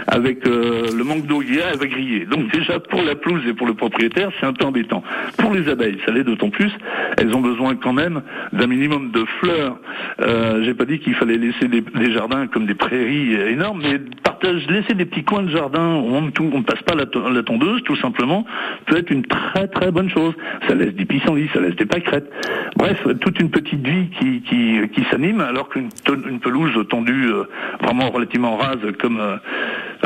avec 0.08 0.46
euh, 0.46 0.88
le 0.96 1.04
manque 1.04 1.26
d'eau 1.26 1.42
a, 1.42 1.72
elle 1.72 1.80
va 1.80 1.88
griller. 1.88 2.26
Donc 2.26 2.52
déjà, 2.52 2.80
pour 2.80 3.02
la 3.02 3.16
pelouse 3.16 3.42
et 3.48 3.54
pour 3.54 3.66
le 3.66 3.74
propriétaire, 3.74 4.30
c'est 4.40 4.46
un 4.46 4.54
peu 4.54 4.66
embêtant. 4.66 5.04
Pour 5.38 5.54
les 5.54 5.68
abeilles, 5.68 5.98
ça 6.06 6.12
l'est 6.12 6.24
d'autant 6.24 6.50
plus. 6.50 6.72
Elles 7.18 7.34
ont 7.36 7.42
besoin 7.42 7.76
quand 7.76 7.94
même 7.94 8.22
d'un 8.54 8.68
minimum 8.68 9.12
de 9.12 9.26
fleurs. 9.40 9.80
Euh, 10.22 10.64
J'ai 10.64 10.74
pas 10.74 10.86
dit 10.86 11.00
qu'il 11.00 11.16
fallait 11.16 11.38
laisser 11.38 11.68
des, 11.68 11.82
des 11.82 12.12
jardins 12.12 12.48
comme 12.48 12.68
des 12.68 12.76
prairies 12.76 13.34
énormes, 13.34 13.82
mais 13.82 14.00
partage, 14.24 14.68
laisser 14.68 14.94
des 14.94 15.06
petits 15.06 15.24
coins 15.24 15.44
de 15.44 15.50
jardin 15.50 15.96
où 15.96 16.16
on 16.16 16.22
ne 16.22 16.64
passe 16.64 16.82
pas 16.84 16.96
la 16.96 17.06
tondeuse, 17.44 17.82
tout 17.84 17.96
simplement, 17.98 18.46
peut 18.86 18.98
être 18.98 19.10
une 19.10 19.24
très 19.24 19.68
très 19.68 19.92
bonne 19.92 20.10
chose. 20.10 20.34
Ça 20.68 20.76
laisse 20.76 20.94
des 20.94 21.06
pissenlits, 21.06 21.50
ça 21.54 21.62
laisse 21.62 21.76
des 21.76 21.86
pâquerettes. 21.86 22.30
Bref, 22.76 23.06
toute 23.22 23.39
une 23.40 23.50
petite 23.50 23.86
vie 23.86 24.10
qui, 24.20 24.42
qui, 24.42 24.80
qui 24.94 25.04
s'anime, 25.10 25.40
alors 25.42 25.70
qu'une 25.70 25.90
une 26.30 26.40
pelouse 26.40 26.72
tendue 26.90 27.28
euh, 27.32 27.44
vraiment 27.82 28.10
relativement 28.10 28.58
rase 28.58 28.80
comme, 29.02 29.20
euh, 29.20 29.38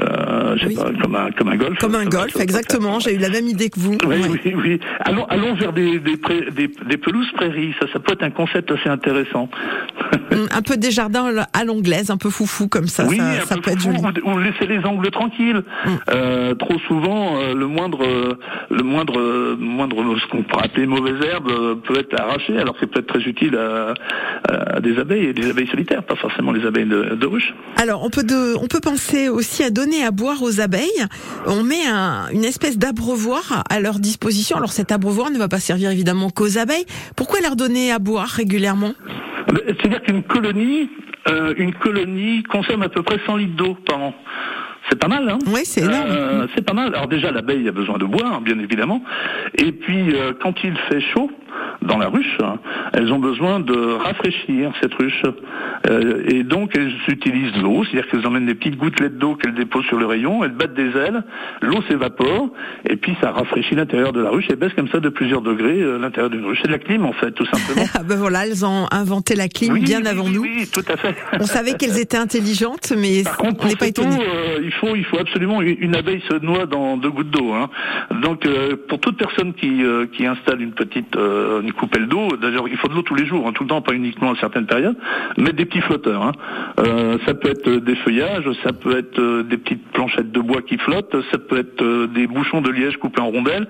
euh, 0.01 0.55
Oui. 0.65 0.75
pas, 0.75 0.91
comme, 1.01 1.15
un, 1.15 1.31
comme 1.31 1.47
un 1.49 1.55
golf. 1.55 1.77
Comme 1.79 1.95
un 1.95 2.05
golf, 2.05 2.35
exactement. 2.39 2.99
J'ai 2.99 3.15
eu 3.15 3.17
la 3.17 3.29
même 3.29 3.47
idée 3.47 3.69
que 3.69 3.79
vous. 3.79 3.97
oui, 4.05 4.15
Ouais. 4.15 4.39
oui, 4.45 4.53
oui. 4.55 4.79
Allons, 4.99 5.25
allons 5.25 5.55
vers 5.55 5.73
des, 5.73 5.99
des, 5.99 6.17
des, 6.51 6.67
des 6.67 6.97
pelouses 6.97 7.31
prairies. 7.33 7.73
Ça, 7.79 7.87
ça 7.91 7.99
peut 7.99 8.13
être 8.13 8.23
un 8.23 8.29
concept 8.31 8.71
assez 8.71 8.89
intéressant. 8.89 9.49
Hum, 10.31 10.47
Un 10.55 10.61
peu 10.61 10.77
des 10.77 10.91
jardins 10.91 11.25
à 11.53 11.63
l'anglaise, 11.65 12.11
un 12.11 12.17
peu 12.17 12.29
foufou 12.29 12.67
comme 12.67 12.87
ça. 12.87 13.05
oui, 13.07 13.17
ça, 13.17 13.45
ça 13.45 13.55
être 13.55 13.79
joli. 13.79 13.97
Ou, 14.23 14.37
laisser 14.37 14.67
les 14.67 14.85
angles 14.85 15.09
tranquilles. 15.09 15.63
Mm. 15.85 15.89
Euh, 16.09 16.55
trop 16.55 16.77
souvent, 16.87 17.37
euh, 17.37 17.53
le 17.55 17.65
moindre, 17.67 18.37
le 18.69 18.83
moindre, 18.83 19.55
moindre, 19.57 19.95
ce 20.19 20.27
qu'on 20.27 20.43
pourrait 20.43 20.65
appeler 20.65 20.85
mauvaise 20.85 21.19
herbe 21.23 21.79
peut 21.81 21.97
être 21.97 22.19
arraché. 22.19 22.57
Alors 22.57 22.75
c'est 22.79 22.87
peut-être 22.89 23.07
très 23.07 23.22
utile 23.25 23.55
à, 23.57 23.93
à 24.75 24.79
des 24.79 24.97
abeilles 24.99 25.25
et 25.27 25.33
des 25.33 25.49
abeilles 25.49 25.67
solitaires, 25.67 26.03
pas 26.03 26.15
forcément 26.15 26.51
les 26.51 26.65
abeilles 26.65 26.85
de, 26.87 27.15
de 27.15 27.25
ruche. 27.27 27.53
Alors, 27.77 28.03
on 28.03 28.09
peut, 28.09 28.23
de, 28.23 28.55
on 28.61 28.67
peut 28.67 28.79
penser 28.81 29.29
aussi 29.29 29.63
à 29.63 29.69
donner 29.69 30.03
à 30.05 30.11
boire 30.11 30.41
aux 30.43 30.59
abeilles. 30.61 31.05
On 31.47 31.63
met 31.63 31.85
un- 31.87 32.27
une 32.33 32.43
espèce 32.45 32.77
d'abreuvoir 32.77 33.63
à 33.69 33.79
leur 33.79 33.99
disposition. 33.99 34.57
Alors, 34.57 34.71
cet 34.71 34.91
abreuvoir 34.91 35.31
ne 35.31 35.37
va 35.37 35.47
pas 35.47 35.59
servir 35.59 35.91
évidemment 35.91 36.29
qu'aux 36.29 36.57
abeilles. 36.57 36.85
Pourquoi 37.15 37.39
leur 37.41 37.55
donner 37.55 37.91
à 37.91 37.99
boire 37.99 38.27
régulièrement? 38.27 38.93
C'est-à-dire 39.67 40.01
qu'une 40.03 40.23
colonie, 40.23 40.89
euh, 41.27 41.53
une 41.57 41.73
colonie 41.73 42.43
consomme 42.43 42.81
à 42.81 42.89
peu 42.89 43.03
près 43.03 43.17
100 43.25 43.37
litres 43.37 43.55
d'eau 43.55 43.75
par 43.85 43.99
an. 44.01 44.13
C'est 44.89 44.99
pas 44.99 45.07
mal, 45.07 45.29
hein? 45.29 45.39
Oui, 45.47 45.61
c'est 45.63 45.81
énorme. 45.81 46.07
Euh, 46.09 46.47
c'est 46.55 46.65
pas 46.65 46.73
mal. 46.73 46.93
Alors 46.93 47.07
déjà, 47.07 47.31
l'abeille 47.31 47.67
a 47.67 47.71
besoin 47.71 47.97
de 47.97 48.05
boire, 48.05 48.41
bien 48.41 48.59
évidemment. 48.59 49.01
Et 49.57 49.71
puis, 49.71 50.13
euh, 50.13 50.33
quand 50.41 50.53
il 50.63 50.75
fait 50.89 50.99
chaud 51.13 51.31
dans 51.81 51.97
la 51.97 52.09
ruche, 52.09 52.37
hein, 52.41 52.57
elles 52.93 53.11
ont 53.11 53.19
besoin 53.19 53.59
de 53.59 53.73
rafraîchir 53.73 54.71
cette 54.81 54.93
ruche. 54.93 55.23
Euh, 55.89 56.23
et 56.27 56.43
donc, 56.43 56.71
elles 56.75 56.93
utilisent 57.07 57.55
l'eau, 57.61 57.83
c'est-à-dire 57.83 58.09
qu'elles 58.09 58.25
emmènent 58.27 58.45
des 58.45 58.55
petites 58.55 58.77
gouttelettes 58.77 59.17
d'eau 59.17 59.35
qu'elles 59.35 59.55
déposent 59.55 59.85
sur 59.85 59.97
le 59.97 60.05
rayon, 60.05 60.43
elles 60.43 60.51
battent 60.51 60.75
des 60.75 60.95
ailes, 60.97 61.23
l'eau 61.61 61.81
s'évapore, 61.89 62.49
et 62.87 62.95
puis 62.95 63.15
ça 63.21 63.31
rafraîchit 63.31 63.75
l'intérieur 63.75 64.13
de 64.13 64.21
la 64.21 64.29
ruche 64.29 64.45
et 64.49 64.55
baisse 64.55 64.73
comme 64.73 64.87
ça 64.89 64.99
de 64.99 65.09
plusieurs 65.09 65.41
degrés 65.41 65.81
euh, 65.81 65.97
l'intérieur 65.97 66.29
d'une 66.29 66.45
ruche. 66.45 66.59
C'est 66.61 66.67
de 66.67 66.73
la 66.73 66.79
clim, 66.79 67.05
en 67.05 67.13
fait, 67.13 67.31
tout 67.31 67.45
simplement. 67.45 67.87
Ah 67.95 68.01
ben 68.03 68.15
voilà, 68.15 68.45
elles 68.47 68.65
ont 68.65 68.87
inventé 68.91 69.35
la 69.35 69.47
clim 69.47 69.73
Oui, 69.73 69.81
bien 69.81 70.01
oui, 70.01 70.07
avant 70.07 70.23
oui, 70.25 70.31
nous. 70.33 70.41
Oui, 70.41 70.67
tout 70.71 70.83
à 70.87 70.97
fait. 70.97 71.15
On 71.39 71.45
savait 71.45 71.73
qu'elles 71.73 71.99
étaient 71.99 72.17
intelligentes, 72.17 72.91
mais 72.97 73.23
Par 73.23 73.37
contre, 73.37 73.65
on 73.65 73.67
n'est 73.67 73.75
pas 73.75 73.87
étonné. 73.87 74.15
euh, 74.19 74.59
il 74.63 74.71
faut, 74.73 74.95
il 74.95 75.05
faut 75.05 75.19
absolument 75.19 75.61
une, 75.61 75.95
abeille 75.95 76.21
se 76.29 76.35
noie 76.43 76.65
dans 76.65 76.97
deux 76.97 77.09
gouttes 77.11 77.29
d'eau. 77.29 77.53
Hein. 77.53 77.69
Donc, 78.21 78.45
euh, 78.45 78.75
pour 78.87 78.99
toute 78.99 79.17
personne 79.17 79.53
qui, 79.53 79.83
euh, 79.83 80.05
qui 80.11 80.25
installe 80.25 80.61
une 80.61 80.73
petite 80.73 81.15
une 81.15 81.71
coupelle 81.73 82.07
d'eau, 82.07 82.35
d'ailleurs, 82.37 82.67
il 82.67 82.77
faut 82.77 82.82
de 82.87 82.93
l'eau 82.95 83.01
tous 83.01 83.15
les 83.15 83.25
jours, 83.25 83.47
hein, 83.47 83.51
tout 83.53 83.63
le 83.63 83.69
temps, 83.69 83.81
pas 83.81 83.93
uniquement 83.93 84.31
à 84.31 84.35
certaines 84.39 84.65
périodes, 84.65 84.95
mais 85.37 85.51
des 85.53 85.65
petits 85.65 85.81
flotteurs. 85.81 86.23
Hein. 86.23 86.31
Euh, 86.79 87.17
ça 87.25 87.33
peut 87.33 87.49
être 87.49 87.69
des 87.69 87.95
feuillages, 87.95 88.45
ça 88.63 88.73
peut 88.73 88.97
être 88.97 89.19
euh, 89.19 89.43
des 89.43 89.57
petites 89.57 89.83
planchettes 89.91 90.31
de 90.31 90.39
bois 90.39 90.61
qui 90.61 90.77
flottent, 90.77 91.15
ça 91.31 91.37
peut 91.37 91.57
être 91.59 91.81
euh, 91.81 92.07
des 92.07 92.27
bouchons 92.27 92.61
de 92.61 92.69
liège 92.69 92.97
coupés 92.97 93.21
en 93.21 93.29
rondelles. 93.29 93.67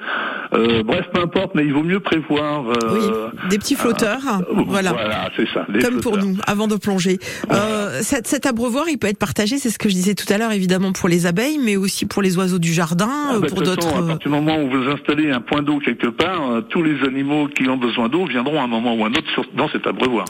Euh, 0.53 0.83
bref, 0.83 1.05
peu 1.13 1.21
importe, 1.21 1.55
mais 1.55 1.65
il 1.65 1.73
vaut 1.73 1.83
mieux 1.83 1.99
prévoir. 1.99 2.63
euh, 2.69 2.73
Oui, 2.93 3.49
des 3.49 3.57
petits 3.57 3.75
flotteurs. 3.75 4.21
voilà. 4.67 4.91
Voilà, 4.93 5.29
c'est 5.35 5.47
ça. 5.49 5.65
des 5.69 5.79
Comme 5.79 5.99
pour 6.01 6.17
nous, 6.17 6.35
avant 6.47 6.67
de 6.67 6.75
plonger. 6.75 7.19
Euh, 7.51 7.99
cet, 8.01 8.27
cet 8.27 8.45
abreuvoir, 8.45 8.85
il 8.89 8.97
peut 8.97 9.07
être 9.07 9.17
partagé, 9.19 9.57
c'est 9.57 9.69
ce 9.69 9.79
que 9.79 9.89
je 9.89 9.93
disais 9.93 10.15
tout 10.15 10.31
à 10.31 10.37
l'heure, 10.37 10.51
évidemment 10.51 10.91
pour 10.93 11.09
les 11.09 11.25
abeilles, 11.25 11.59
mais 11.63 11.75
aussi 11.75 12.05
pour 12.05 12.21
les 12.21 12.37
oiseaux 12.37 12.59
du 12.59 12.73
jardin, 12.73 13.09
Ah 13.09 13.35
euh, 13.35 13.39
bah, 13.39 13.47
pour 13.49 13.61
d'autres. 13.61 13.87
À 13.87 14.07
partir 14.07 14.17
du 14.19 14.29
moment 14.29 14.57
où 14.61 14.69
vous 14.69 14.89
installez 14.89 15.31
un 15.31 15.41
point 15.41 15.61
d'eau 15.61 15.79
quelque 15.79 16.07
part, 16.07 16.51
euh, 16.51 16.61
tous 16.61 16.83
les 16.83 17.03
animaux 17.03 17.47
qui 17.47 17.67
ont 17.69 17.77
besoin 17.77 18.09
d'eau 18.09 18.25
viendront 18.25 18.59
à 18.61 18.63
un 18.63 18.67
moment 18.67 18.95
ou 18.95 19.02
à 19.05 19.07
un 19.07 19.11
autre 19.11 19.29
sur- 19.33 19.45
dans 19.53 19.67
cet 19.69 19.85
abreuvoir. 19.87 20.25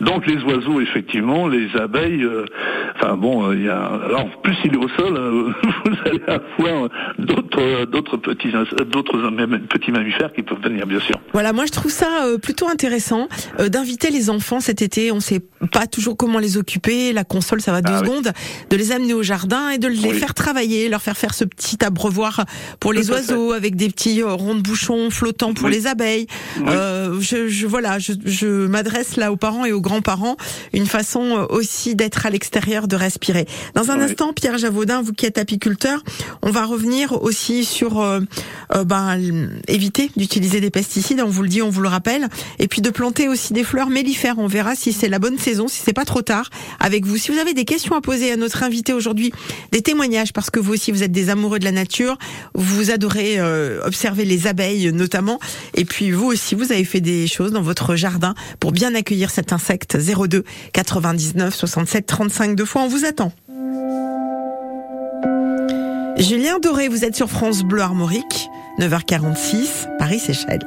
Donc 0.00 0.26
les 0.26 0.36
oiseaux, 0.44 0.80
effectivement, 0.80 1.48
les 1.48 1.68
abeilles, 1.76 2.22
euh, 2.22 2.44
enfin 2.96 3.16
bon, 3.16 3.48
euh, 3.50 3.54
il 3.56 3.64
y 3.64 3.68
a, 3.68 3.84
alors 3.84 4.28
plus 4.42 4.56
il 4.64 4.74
est 4.74 4.76
au 4.76 4.88
sol, 4.90 5.16
euh, 5.16 5.52
vous 5.84 5.96
allez 6.06 6.22
avoir 6.26 6.88
d'autres, 7.18 7.84
d'autres 7.86 8.16
petits, 8.16 8.52
d'autres 8.92 9.30
petits 9.68 9.90
mammifères 9.90 10.32
qui 10.32 10.42
peuvent 10.42 10.62
venir, 10.62 10.86
bien 10.86 11.00
sûr. 11.00 11.16
Voilà, 11.32 11.52
moi 11.52 11.64
je 11.66 11.72
trouve 11.72 11.90
ça 11.90 12.24
euh, 12.24 12.38
plutôt 12.38 12.68
intéressant 12.68 13.28
euh, 13.58 13.68
d'inviter 13.68 14.10
les 14.10 14.30
enfants 14.30 14.60
cet 14.60 14.82
été. 14.82 15.10
On 15.12 15.20
sait 15.20 15.40
pas 15.72 15.86
toujours 15.86 16.16
comment 16.16 16.38
les 16.38 16.56
occuper. 16.56 17.12
La 17.12 17.24
console, 17.24 17.60
ça 17.60 17.72
va 17.72 17.82
deux 17.82 17.92
Ah 17.92 18.00
oui. 18.02 18.06
secondes. 18.08 18.32
De 18.70 18.76
les 18.76 18.92
amener 18.92 19.14
au 19.14 19.22
jardin 19.22 19.70
et 19.70 19.78
de 19.78 19.88
les 19.88 20.08
Oui. 20.10 20.18
faire 20.18 20.34
travailler, 20.34 20.88
leur 20.88 21.02
faire 21.02 21.16
faire 21.16 21.34
ce 21.34 21.44
petit 21.44 21.84
abreuvoir 21.84 22.44
pour 22.80 22.92
les 22.92 23.06
Tout 23.06 23.12
oiseaux 23.12 23.52
avec 23.52 23.74
des 23.76 23.88
petits 23.88 24.22
ronds 24.22 24.54
de 24.54 24.62
bouchons 24.62 25.10
flottants 25.10 25.54
pour 25.54 25.66
Oui. 25.66 25.72
les 25.72 25.86
abeilles. 25.86 26.26
Euh, 26.66 27.18
je, 27.20 27.48
je 27.48 27.66
voilà, 27.66 27.98
je, 27.98 28.12
je 28.24 28.66
m'adresse 28.66 29.16
là 29.16 29.32
aux 29.32 29.36
parents 29.36 29.64
et 29.64 29.72
aux 29.72 29.80
grands-parents, 29.88 30.36
une 30.74 30.86
façon 30.86 31.22
euh, 31.22 31.46
aussi 31.48 31.94
d'être 31.94 32.26
à 32.26 32.30
l'extérieur, 32.30 32.88
de 32.88 32.96
respirer. 32.96 33.46
Dans 33.74 33.90
un 33.90 33.96
Oui. 33.98 34.04
instant, 34.04 34.32
Pierre 34.34 34.58
Javaudin, 34.58 35.00
vous 35.02 35.12
qui 35.12 35.24
êtes 35.26 35.38
apiculteur, 35.38 36.02
on 36.42 36.50
va 36.50 36.64
revenir 36.66 37.22
aussi 37.22 37.64
sur 37.64 38.00
euh, 38.00 38.20
euh, 38.74 38.84
ben, 38.84 39.18
éviter 39.66 40.10
d'utiliser 40.16 40.60
des 40.60 40.70
pesticides. 40.70 41.20
On 41.24 41.28
vous 41.30 41.42
le 41.42 41.48
dit, 41.48 41.62
on 41.62 41.70
vous 41.70 41.80
le 41.80 41.88
rappelle, 41.88 42.28
et 42.58 42.68
puis 42.68 42.82
de 42.82 42.90
planter 42.90 43.28
aussi 43.28 43.52
des 43.54 43.64
fleurs 43.64 43.88
mellifères. 43.88 44.38
On 44.38 44.46
verra 44.46 44.74
si 44.74 44.92
c'est 44.92 45.08
la 45.08 45.18
bonne 45.18 45.38
saison, 45.38 45.68
si 45.68 45.80
c'est 45.84 45.94
pas 45.94 46.04
trop 46.04 46.22
tard 46.22 46.50
avec 46.80 47.06
vous. 47.06 47.16
Si 47.16 47.30
vous 47.32 47.38
avez 47.38 47.54
des 47.54 47.64
questions 47.64 47.94
à 47.96 48.00
poser 48.02 48.30
à 48.32 48.36
notre 48.36 48.62
invité 48.62 48.92
aujourd'hui, 48.92 49.32
des 49.72 49.80
témoignages, 49.82 50.32
parce 50.34 50.50
que 50.50 50.60
vous 50.60 50.74
aussi 50.74 50.92
vous 50.92 51.02
êtes 51.02 51.12
des 51.12 51.30
amoureux 51.30 51.58
de 51.58 51.64
la 51.64 51.72
nature, 51.72 52.18
vous 52.54 52.90
adorez 52.90 53.36
euh, 53.38 53.80
observer 53.84 54.24
les 54.26 54.46
abeilles 54.46 54.92
notamment, 54.92 55.38
et 55.74 55.84
puis 55.84 56.10
vous 56.10 56.26
aussi 56.26 56.54
vous 56.54 56.72
avez 56.72 56.84
fait 56.84 57.00
des 57.00 57.26
choses 57.26 57.52
dans 57.52 57.62
votre 57.62 57.96
jardin 57.96 58.34
pour 58.60 58.72
bien 58.72 58.94
accueillir 58.94 59.30
cet 59.30 59.52
insecte 59.52 59.77
02 59.86 60.44
99 60.72 61.54
67 61.54 62.06
35 62.06 62.56
deux 62.56 62.64
fois. 62.64 62.82
On 62.82 62.88
vous 62.88 63.04
attend. 63.04 63.32
Julien 66.18 66.58
Doré, 66.58 66.88
vous 66.88 67.04
êtes 67.04 67.14
sur 67.14 67.30
France 67.30 67.62
Bleu 67.62 67.80
Armorique, 67.80 68.48
9h46, 68.80 69.96
Paris-Séchelles. 69.98 70.66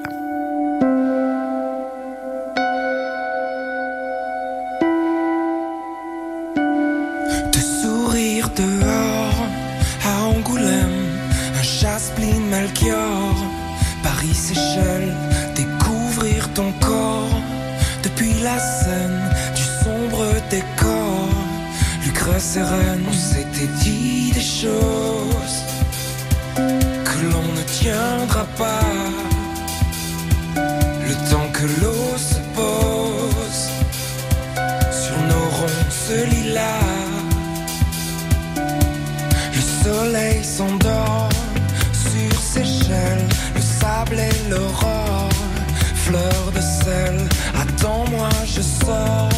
de 7.51 7.60
sourire 7.60 8.50
dehors 8.56 9.46
à 10.06 10.24
Angoulême, 10.24 11.10
un 11.60 11.63
chasse-pline 11.63 12.48
Melchior, 12.50 13.36
Paris 14.03 14.34
Seychelles, 14.34 15.15
découvrir 15.56 16.51
ton 16.53 16.72
corps 16.80 16.90
Rennes, 22.43 23.05
on 23.07 23.13
s'était 23.13 23.71
dit 23.83 24.31
des 24.33 24.41
choses 24.41 25.57
que 27.05 27.25
l'on 27.31 27.48
ne 27.53 27.62
tiendra 27.62 28.45
pas, 28.57 28.81
le 30.55 31.13
temps 31.29 31.50
que 31.53 31.65
l'eau 31.79 32.17
se 32.17 32.39
pose 32.55 33.63
sur 34.91 35.17
nos 35.29 35.50
ronces 35.60 36.29
lilas. 36.31 36.65
Le 39.55 39.83
soleil 39.83 40.43
s'endort 40.43 41.29
sur 41.93 42.41
Seychelles, 42.41 43.27
le 43.55 43.62
sable 43.62 44.19
et 44.19 44.50
l'aurore, 44.50 45.29
fleur 45.93 46.51
de 46.55 46.62
sel. 46.62 47.17
Attends-moi, 47.62 48.29
je 48.48 48.62
sors 48.62 49.30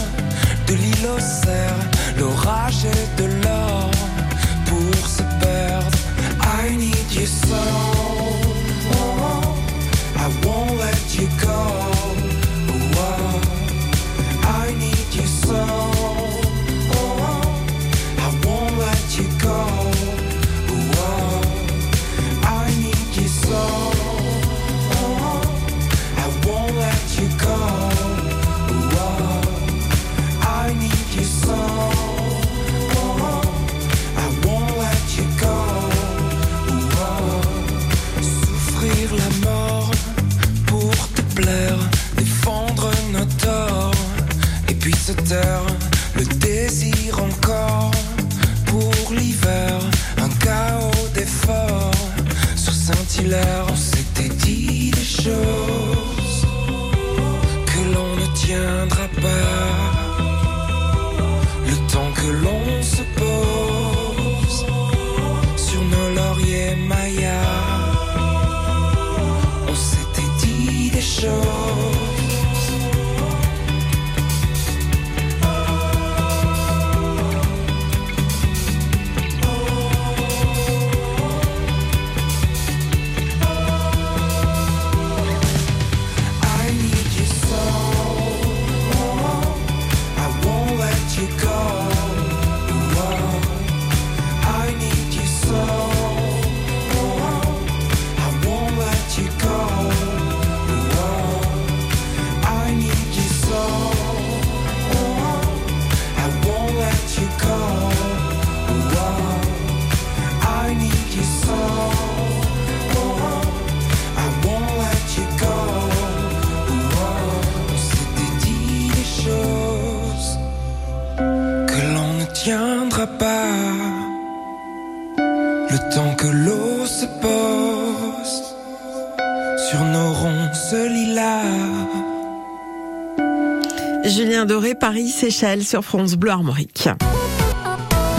Paris-Séchelles 134.84 135.64
sur 135.64 135.86
France 135.86 136.16
Bleu 136.16 136.32
Armorique. 136.32 136.90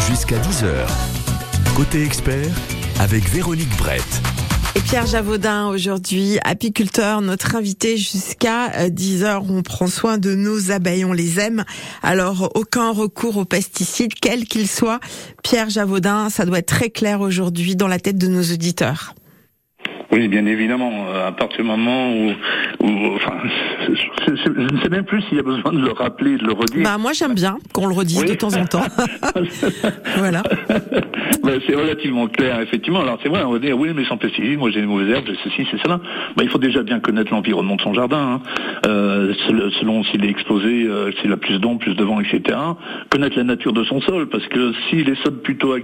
Jusqu'à 0.09 0.39
10h. 0.39 0.87
Côté 1.77 2.03
expert, 2.03 2.49
avec 3.01 3.29
Véronique 3.29 3.77
Brett. 3.77 4.23
Et 4.75 4.81
Pierre 4.81 5.05
Javaudin, 5.05 5.67
aujourd'hui, 5.67 6.39
apiculteur, 6.43 7.21
notre 7.21 7.55
invité 7.55 7.99
jusqu'à 7.99 8.73
euh, 8.77 8.89
10h. 8.89 9.45
On 9.47 9.61
prend 9.61 9.89
soin 9.89 10.17
de 10.17 10.35
nos 10.35 10.71
abeilles, 10.71 11.05
on 11.05 11.13
les 11.13 11.39
aime. 11.39 11.67
Alors, 12.03 12.51
aucun 12.55 12.93
recours 12.93 13.37
aux 13.37 13.45
pesticides, 13.45 14.15
quels 14.15 14.47
qu'ils 14.47 14.71
soient. 14.71 15.01
Pierre 15.43 15.69
Javaudin, 15.69 16.31
ça 16.31 16.47
doit 16.47 16.61
être 16.61 16.75
très 16.75 16.89
clair 16.89 17.21
aujourd'hui 17.21 17.77
dans 17.77 17.89
la 17.89 17.99
tête 17.99 18.17
de 18.17 18.29
nos 18.29 18.43
auditeurs. 18.43 19.15
Oui, 20.15 20.29
bien 20.29 20.47
évidemment. 20.47 20.93
euh, 21.13 21.29
À 21.29 21.33
partir 21.33 21.59
du 21.59 21.65
moment 21.65 22.13
où, 22.13 22.31
où- 22.81 23.15
enfin, 23.17 23.35
je, 23.89 23.95
je- 23.95 24.37
je 24.45 24.75
ne 24.75 24.81
sais 24.81 24.89
même 24.89 25.05
plus 25.05 25.21
s'il 25.23 25.37
y 25.37 25.41
a 25.41 25.43
besoin 25.43 25.73
de 25.73 25.81
le 25.81 25.91
rappeler, 25.91 26.37
de 26.37 26.45
le 26.45 26.53
redire. 26.53 26.83
Bah, 26.85 26.97
moi, 26.99 27.13
j'aime 27.13 27.35
bien 27.35 27.57
qu'on 27.73 27.87
le 27.87 27.95
redise 27.95 28.21
Oui. 28.21 28.29
de 28.29 28.35
temps 28.35 28.55
en 28.57 28.65
temps. 28.65 28.85
voilà. 30.19 30.43
Ben, 31.43 31.61
c'est 31.67 31.75
relativement 31.75 32.27
clair, 32.29 32.61
effectivement. 32.61 33.01
Alors 33.01 33.19
c'est 33.23 33.29
vrai, 33.29 33.43
on 33.45 33.53
va 33.53 33.59
dire 33.59 33.77
oui, 33.79 33.91
mais 33.95 34.05
sans 34.05 34.17
pesticides, 34.17 34.59
moi 34.59 34.71
j'ai 34.71 34.81
des 34.81 34.87
mauvaises 34.87 35.11
herbes, 35.11 35.25
j'ai 35.27 35.37
ceci, 35.45 35.67
c'est 35.71 35.81
cela. 35.83 36.01
Ben, 36.37 36.45
il 36.45 36.49
faut 36.49 36.59
déjà 36.59 36.83
bien 36.83 37.01
connaître 37.01 37.33
l'environnement 37.33 37.77
de 37.77 37.81
son 37.83 37.93
jardin, 37.93 38.41
hein. 38.41 38.41
Euh, 38.87 39.35
sel- 39.47 39.71
selon 39.81 40.05
s'il 40.05 40.25
est 40.25 40.31
exposé, 40.31 40.85
euh, 40.87 41.11
s'il 41.21 41.33
a 41.33 41.37
plus 41.37 41.59
d'ombre, 41.59 41.81
plus 41.81 41.95
de 41.95 42.05
vent, 42.05 42.21
etc. 42.21 42.57
Connaître 43.11 43.37
la 43.37 43.45
nature 43.45 43.73
de 43.73 43.85
son 43.85 44.01
sol, 44.03 44.29
parce 44.29 44.47
que 44.47 44.73
s'il 44.89 45.09
est 45.09 45.23
sol 45.23 45.35
plutôt 45.43 45.75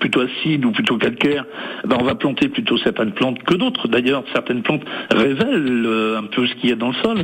plutôt 0.00 0.20
acide 0.20 0.64
ou 0.64 0.72
plutôt 0.72 0.96
calcaire, 0.98 1.44
ben, 1.86 1.96
on 2.00 2.04
va 2.04 2.14
planter 2.14 2.48
plutôt 2.48 2.76
certaines 2.78 3.12
plantes 3.12 3.42
que 3.44 3.54
d'autres. 3.60 3.86
D'ailleurs, 3.86 4.24
certaines 4.34 4.62
plantes 4.62 4.82
révèlent 5.12 5.84
euh, 5.86 6.18
un 6.18 6.24
peu 6.24 6.46
ce 6.48 6.54
qu'il 6.56 6.70
y 6.70 6.72
a 6.72 6.76
dans 6.76 6.88
le 6.88 6.94
sol. 7.04 7.18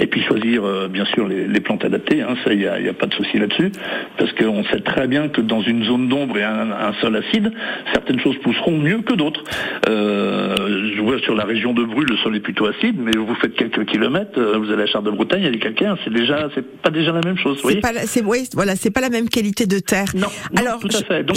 Et 0.00 0.06
puis 0.06 0.22
choisir, 0.22 0.64
euh, 0.64 0.86
bien 0.88 1.04
sûr, 1.06 1.26
les, 1.26 1.48
les 1.48 1.60
plantes 1.60 1.84
adaptées. 1.84 2.22
Hein, 2.22 2.36
ça, 2.44 2.52
il 2.52 2.60
n'y 2.60 2.66
a, 2.66 2.78
y 2.80 2.88
a 2.88 2.92
pas 2.92 3.06
de 3.06 3.14
souci 3.14 3.38
là-dessus. 3.38 3.72
Parce 4.18 4.32
qu'on 4.34 4.62
sait 4.66 4.80
très 4.80 5.08
bien 5.08 5.28
que 5.28 5.40
dans 5.40 5.62
une 5.62 5.82
zone 5.84 6.08
d'ombre 6.08 6.38
et 6.38 6.44
un, 6.44 6.70
un 6.70 6.92
sol 7.00 7.16
acide, 7.16 7.50
certaines 7.92 8.20
choses 8.20 8.36
pousseront 8.44 8.78
mieux 8.78 9.00
que 9.02 9.14
d'autres. 9.14 9.42
Euh, 9.88 10.92
je 10.94 11.00
vois 11.00 11.18
sur 11.20 11.34
la 11.34 11.44
région 11.44 11.72
de 11.72 11.82
Bru, 11.84 12.04
le 12.08 12.16
sol 12.18 12.36
est 12.36 12.40
plutôt 12.40 12.66
acide, 12.66 12.96
mais 12.98 13.12
vous 13.16 13.34
faites 13.36 13.54
quelques 13.54 13.84
kilomètres, 13.86 14.38
vous 14.58 14.70
allez 14.70 14.82
à 14.82 14.86
Charte 14.86 15.04
de 15.04 15.10
Bretagne, 15.10 15.40
il 15.40 15.44
y 15.46 15.48
a 15.48 15.52
des 15.52 15.58
calcaires, 15.58 15.96
c'est 16.04 16.12
déjà, 16.12 16.48
c'est 16.54 16.66
pas 16.82 16.90
déjà 16.90 17.12
la 17.12 17.20
même 17.24 17.38
chose. 17.38 17.58
C'est 17.64 17.80
pas, 17.80 17.92
la- 17.92 18.02
oui, 18.26 18.48
voilà, 18.54 18.76
c'est 18.76 18.90
pas 18.90 19.00
la 19.00 19.08
même 19.10 19.28
qualité 19.28 19.66
de 19.66 19.78
terre. 19.78 20.06
non, 20.14 20.26
non, 20.52 20.60
Alors, 20.62 20.80
tout 20.80 20.88
à 20.88 21.02
fait. 21.04 21.24
Donc 21.24 21.36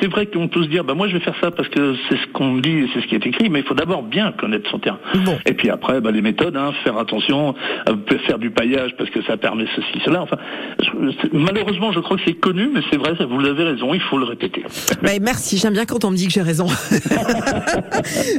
c'est 0.00 0.06
vrai 0.08 0.26
qu'on 0.26 0.48
peut 0.48 0.62
se 0.64 0.68
dire, 0.68 0.84
bah 0.84 0.94
moi 0.94 1.08
je 1.08 1.14
vais 1.14 1.20
faire 1.20 1.36
ça 1.40 1.50
parce 1.50 1.68
que 1.68 1.94
c'est 2.08 2.16
ce 2.16 2.26
qu'on 2.32 2.52
me 2.52 2.60
dit 2.60 2.70
et 2.84 2.88
c'est 2.92 3.00
ce 3.00 3.06
qui 3.06 3.14
est 3.14 3.26
écrit, 3.26 3.48
mais 3.48 3.60
il 3.60 3.64
faut 3.64 3.74
d'abord 3.74 3.85
bien 4.02 4.32
connaître 4.32 4.68
son 4.70 4.78
terrain. 4.78 4.98
Bon. 5.24 5.38
Et 5.46 5.54
puis 5.54 5.70
après, 5.70 6.00
bah, 6.00 6.10
les 6.10 6.22
méthodes, 6.22 6.56
hein, 6.56 6.72
faire 6.84 6.98
attention, 6.98 7.54
euh, 7.88 7.94
faire 8.26 8.38
du 8.38 8.50
paillage 8.50 8.92
parce 8.98 9.10
que 9.10 9.22
ça 9.22 9.36
permet 9.36 9.66
ceci, 9.74 9.98
cela. 10.04 10.22
Enfin, 10.22 10.36
je- 10.80 11.28
malheureusement, 11.32 11.92
je 11.92 12.00
crois 12.00 12.16
que 12.16 12.22
c'est 12.26 12.34
connu, 12.34 12.68
mais 12.72 12.80
c'est 12.90 12.96
vrai, 12.96 13.14
vous 13.28 13.40
avez 13.44 13.64
raison, 13.64 13.94
il 13.94 14.00
faut 14.00 14.18
le 14.18 14.24
répéter. 14.24 14.64
Ouais, 15.02 15.18
merci, 15.20 15.56
j'aime 15.58 15.72
bien 15.74 15.84
quand 15.86 16.04
on 16.04 16.10
me 16.10 16.16
dit 16.16 16.26
que 16.26 16.32
j'ai 16.32 16.42
raison. 16.42 16.66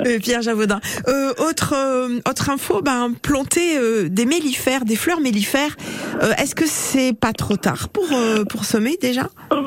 Euh, 0.06 0.20
Pierre 0.22 0.42
Javaudin. 0.42 0.80
Euh, 1.08 1.32
autre 1.50 1.74
euh, 1.76 2.20
autre 2.30 2.50
info, 2.50 2.82
ben 2.82 3.12
planter 3.22 4.10
des 4.10 4.26
mélifères, 4.26 4.86
des 4.86 4.96
fleurs 4.96 5.20
mélifères. 5.20 5.76
euh, 6.22 6.32
Est-ce 6.42 6.56
que 6.56 6.66
c'est 6.66 7.14
pas 7.20 7.34
trop 7.34 7.58
tard 7.58 7.90
pour 7.90 8.08
pour 8.50 8.66
semer 8.66 8.98
déjà? 9.02 9.24
Bah, 9.50 9.58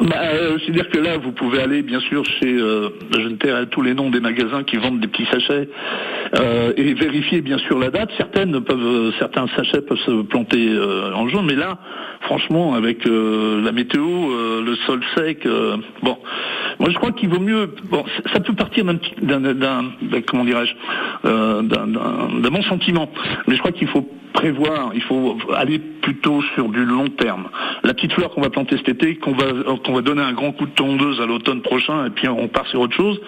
C'est-à-dire 0.64 0.88
que 0.90 0.99
là, 0.99 1.19
vous 1.19 1.33
pouvez 1.33 1.61
aller, 1.62 1.83
bien 1.83 2.01
sûr, 2.01 2.25
chez, 2.25 2.57
je 2.59 3.29
ne 3.29 3.37
tairai 3.37 3.66
tous 3.69 3.83
les 3.83 3.95
noms 3.95 4.11
des 4.11 4.21
magasins 4.21 4.62
qui 4.64 4.77
vendent 4.77 5.01
des 5.01 5.09
petits 5.09 5.27
sachets 5.31 5.60
euh, 6.38 6.73
et 6.77 6.94
vérifier, 6.94 7.40
bien 7.40 7.59
sûr, 7.59 7.79
la 7.79 7.90
date. 7.90 8.11
Certaines 8.16 8.61
peuvent, 8.61 8.79
euh, 8.81 9.12
certains 9.18 9.46
sachets 9.57 9.83
peuvent 9.83 9.99
se 9.99 10.23
planter 10.23 10.68
euh, 10.68 11.12
en 11.14 11.29
jaune, 11.29 11.46
mais 11.46 11.57
là, 11.57 11.79
franchement, 12.23 12.75
avec 12.75 13.05
la 13.05 13.73
météo, 13.73 14.05
le 14.64 14.75
sol 14.87 15.01
sec, 15.16 15.46
bon, 16.03 16.18
moi 16.79 16.90
je 16.90 16.94
crois 16.96 17.12
qu'il 17.12 17.29
vaut 17.29 17.40
mieux. 17.40 17.75
Bon, 17.85 18.05
ça 18.33 18.40
peut 18.40 18.53
partir 18.53 18.85
d'un, 18.85 18.99
comment 20.27 20.44
dirais-je, 20.44 20.75
d'un 21.25 22.51
bon 22.51 22.62
sentiment, 22.62 23.11
mais 23.49 23.55
je 23.55 23.61
crois 23.61 23.73
qu'il 23.73 23.88
faut 23.88 24.09
prévoir, 24.33 24.90
il 24.95 25.03
faut 25.03 25.37
aller 25.55 25.79
plutôt 25.79 26.43
sur 26.55 26.69
du 26.69 26.85
long 26.85 27.09
terme. 27.09 27.49
La 27.85 27.95
petite 27.95 28.12
fleur 28.12 28.31
qu'on 28.31 28.40
va 28.40 28.51
planter 28.51 28.77
cet 28.79 28.88
été, 28.88 29.16
qu'on 29.16 29.33
va 29.33 29.47
qu'on 29.85 29.93
va 29.93 30.01
donner 30.01 30.23
un 30.23 30.33
grand 30.33 30.53
coup 30.53 30.66
de 30.66 30.71
tondeuse 30.71 31.21
à 31.21 31.27
l'automne 31.27 31.62
prochain, 31.62 32.07
et 32.07 32.11
puis 32.11 32.29
on 32.29 32.49
part 32.49 32.66
sur 32.69 32.81
autre 32.81 32.97
chose. 32.97 33.21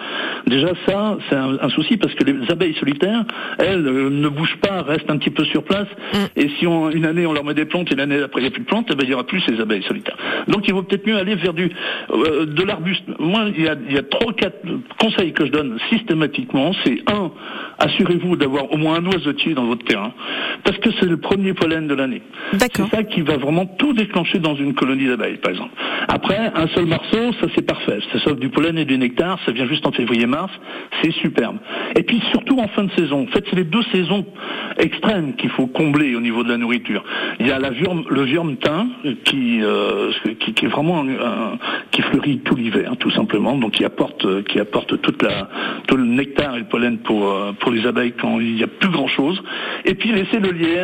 Déjà 0.47 0.69
ça, 0.87 1.17
c'est 1.29 1.35
un, 1.35 1.57
un 1.61 1.69
souci 1.69 1.97
parce 1.97 2.13
que 2.15 2.23
les 2.23 2.49
abeilles 2.49 2.75
solitaires, 2.75 3.23
elles 3.59 3.87
euh, 3.87 4.09
ne 4.09 4.27
bougent 4.27 4.57
pas, 4.61 4.81
restent 4.81 5.09
un 5.09 5.17
petit 5.17 5.29
peu 5.29 5.45
sur 5.45 5.63
place. 5.63 5.87
Et 6.35 6.49
si 6.57 6.67
on, 6.67 6.89
une 6.89 7.05
année 7.05 7.25
on 7.25 7.33
leur 7.33 7.43
met 7.43 7.53
des 7.53 7.65
plantes 7.65 7.91
et 7.91 7.95
l'année 7.95 8.21
après 8.21 8.41
il 8.41 8.43
n'y 8.43 8.49
a 8.49 8.51
plus 8.51 8.61
de 8.61 8.67
plantes, 8.67 8.87
eh 8.91 8.95
ben, 8.95 9.03
il 9.03 9.09
n'y 9.09 9.13
aura 9.13 9.25
plus 9.25 9.41
ces 9.41 9.59
abeilles 9.59 9.83
solitaires. 9.83 10.17
Donc 10.47 10.67
il 10.67 10.73
vaut 10.73 10.83
peut-être 10.83 11.05
mieux 11.05 11.17
aller 11.17 11.35
vers 11.35 11.53
du 11.53 11.71
euh, 12.11 12.45
de 12.45 12.63
l'arbuste. 12.63 13.03
Moi, 13.19 13.45
il 13.55 13.63
y 13.63 13.67
a, 13.67 13.75
il 13.87 13.93
y 13.93 13.97
a 13.97 14.03
trois 14.03 14.33
quatre 14.33 14.65
conseils 14.99 15.33
que 15.33 15.45
je 15.45 15.51
donne 15.51 15.77
systématiquement. 15.89 16.71
C'est 16.83 16.99
un, 17.11 17.31
assurez-vous 17.79 18.35
d'avoir 18.35 18.71
au 18.71 18.77
moins 18.77 18.95
un 18.95 19.05
oiseautier 19.05 19.53
dans 19.53 19.65
votre 19.65 19.85
terrain, 19.85 20.13
parce 20.63 20.77
que 20.77 20.91
c'est 20.99 21.05
le 21.07 21.17
premier 21.17 21.53
pollen 21.53 21.87
de 21.87 21.93
l'année. 21.95 22.21
C'est 22.91 22.97
ça 22.97 23.03
qui 23.03 23.21
va 23.21 23.37
vraiment 23.37 23.65
tout 23.65 23.93
déclencher 23.93 24.39
dans 24.39 24.55
une 24.55 24.73
colonie 24.73 25.07
d'abeilles, 25.07 25.37
par 25.37 25.51
exemple. 25.51 25.71
Après, 26.07 26.37
un 26.55 26.67
seul 26.67 26.85
marceau, 26.85 27.31
ça 27.39 27.47
c'est 27.55 27.65
parfait. 27.65 27.99
Ça 28.11 28.19
sauve 28.19 28.39
du 28.39 28.49
pollen 28.49 28.77
et 28.77 28.85
du 28.85 28.97
nectar, 28.97 29.39
ça 29.45 29.51
vient 29.51 29.65
juste 29.67 29.85
en 29.87 29.91
février-mars, 29.91 30.51
c'est 31.01 31.11
superbe. 31.11 31.57
Et 31.97 32.03
puis 32.03 32.21
surtout 32.31 32.57
en 32.59 32.67
fin 32.69 32.83
de 32.83 32.91
saison. 32.91 33.23
En 33.23 33.27
fait, 33.31 33.43
c'est 33.49 33.55
les 33.55 33.63
deux 33.63 33.83
saisons 33.91 34.25
extrêmes 34.77 35.35
qu'il 35.35 35.49
faut 35.51 35.67
combler 35.67 36.15
au 36.15 36.19
niveau 36.19 36.43
de 36.43 36.49
la 36.49 36.57
nourriture. 36.57 37.03
Il 37.39 37.47
y 37.47 37.51
a 37.51 37.59
la 37.59 37.69
viorme, 37.69 38.03
le 38.09 38.23
viormetin 38.23 38.87
qui, 39.25 39.59
euh, 39.61 40.11
qui, 40.39 40.53
qui 40.53 40.65
est 40.65 40.69
vraiment 40.69 41.01
un- 41.01 41.09
un- 41.09 41.57
qui 41.91 42.01
fleurit 42.01 42.39
tout 42.39 42.55
l'hiver, 42.55 42.93
tout 42.99 43.11
simplement, 43.11 43.55
donc 43.57 43.71
qui 43.73 43.85
apporte, 43.85 44.43
qui 44.45 44.59
apporte 44.59 44.99
toute 45.01 45.21
la, 45.23 45.49
tout 45.87 45.95
le 45.95 46.05
nectar 46.05 46.55
et 46.55 46.59
le 46.59 46.65
pollen 46.65 46.97
pour, 46.99 47.29
euh, 47.29 47.51
pour 47.59 47.71
les 47.71 47.85
abeilles 47.85 48.13
quand 48.19 48.39
il 48.39 48.55
n'y 48.55 48.63
a 48.63 48.67
plus 48.67 48.89
grand 48.89 49.07
chose. 49.07 49.41
Et 49.85 49.95
puis 49.95 50.11
laisser 50.11 50.39
le 50.39 50.51
lierre, 50.51 50.82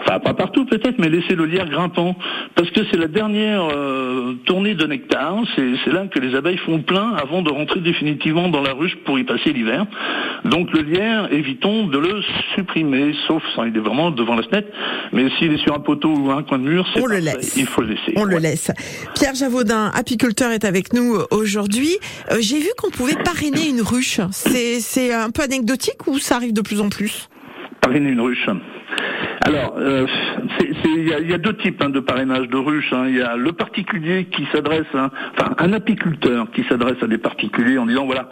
enfin 0.00 0.18
pas 0.20 0.34
partout 0.34 0.64
peut-être, 0.64 0.98
mais 0.98 1.08
laisser 1.08 1.34
le 1.34 1.44
lierre 1.46 1.68
grimpant, 1.68 2.16
parce 2.54 2.70
que 2.70 2.80
c'est 2.90 2.96
la 2.98 3.08
dernière 3.08 3.62
euh, 3.74 4.34
tournée 4.44 4.74
de 4.74 4.86
nectar. 4.86 5.36
C'est 5.56 5.92
là 5.92 6.06
que 6.06 6.18
les 6.18 6.34
abeilles 6.34 6.58
font 6.58 6.76
le 6.76 6.82
plein 6.82 7.14
avant 7.14 7.42
de 7.42 7.50
rentrer 7.50 7.80
définitivement 7.80 8.48
dans 8.48 8.62
la 8.62 8.72
ruche 8.72 8.96
pour 9.04 9.18
y 9.18 9.24
passer 9.24 9.52
l'hiver. 9.52 9.86
Donc 10.44 10.72
le 10.72 10.80
lierre, 10.82 11.28
évitons 11.32 11.86
de 11.86 11.98
le 11.98 12.22
supprimer, 12.54 13.14
sauf 13.26 13.42
quand 13.54 13.64
il 13.64 13.76
est 13.76 13.80
vraiment 13.80 14.10
devant 14.10 14.34
la 14.36 14.42
fenêtre. 14.42 14.68
Mais 15.12 15.28
s'il 15.38 15.52
est 15.52 15.58
sur 15.62 15.74
un 15.74 15.80
poteau 15.80 16.10
ou 16.14 16.30
un 16.30 16.42
coin 16.42 16.58
de 16.58 16.64
mur, 16.64 16.86
c'est 16.94 17.02
On 17.02 17.06
le 17.06 17.16
parfait. 17.22 17.36
laisse. 17.36 17.56
Il 17.56 17.66
faut 17.66 17.82
le 17.82 17.88
laisser. 17.88 18.12
On 18.16 18.24
le 18.24 18.38
laisse. 18.38 18.70
Pierre 19.14 19.34
Javaudin, 19.34 19.90
apiculteur, 19.94 20.50
est 20.52 20.64
avec 20.64 20.92
nous 20.92 21.14
euh, 21.16 21.26
aujourd'hui. 21.30 21.96
Euh, 22.30 22.36
J'ai 22.40 22.58
vu 22.58 22.68
qu'on 22.78 22.90
pouvait 22.90 23.16
parrainer 23.24 23.68
une 23.68 23.82
ruche. 23.82 24.20
C'est 24.30 24.80
c'est 24.80 25.12
un 25.12 25.30
peu 25.30 25.42
anecdotique 25.42 26.06
ou 26.06 26.18
ça 26.18 26.36
arrive 26.36 26.52
de 26.52 26.60
plus 26.60 26.80
en 26.80 26.88
plus? 26.88 27.28
Parrainer 27.80 28.10
une 28.10 28.20
ruche. 28.20 28.46
Alors, 29.48 29.76
euh, 29.78 30.06
il 30.84 31.08
y, 31.08 31.32
a- 31.32 31.38
deux 31.38 31.54
types 31.56 31.82
hein, 31.82 31.88
de 31.88 32.00
parrainage 32.00 32.48
de 32.48 32.56
ruches. 32.58 32.92
hein. 32.92 33.04
Il 33.08 33.16
y 33.16 33.22
a 33.22 33.34
le 33.36 33.52
particulier 33.52 34.26
qui 34.26 34.46
s'adresse, 34.52 34.84
enfin 34.92 35.54
un 35.56 35.72
apiculteur 35.72 36.50
qui 36.52 36.64
s'adresse 36.64 37.02
à 37.02 37.06
des 37.06 37.16
particuliers 37.16 37.78
en 37.78 37.86
disant 37.86 38.04
voilà, 38.04 38.28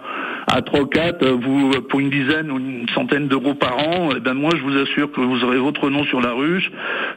à 0.46 0.60
trois 0.60 0.80
ou 0.82 0.86
quatre, 0.86 1.22
euh, 1.22 1.32
vous 1.40 1.70
pour 1.88 2.00
une 2.00 2.10
dizaine 2.10 2.50
ou 2.50 2.58
une 2.58 2.86
centaine 2.94 3.28
d'euros 3.28 3.54
par 3.54 3.78
an, 3.78 4.10
eh 4.14 4.20
ben 4.20 4.34
moi 4.34 4.50
je 4.56 4.62
vous 4.62 4.76
assure 4.76 5.10
que 5.10 5.20
vous 5.22 5.42
aurez 5.42 5.56
votre 5.56 5.88
nom 5.88 6.04
sur 6.04 6.20
la 6.20 6.32
ruche, 6.32 6.70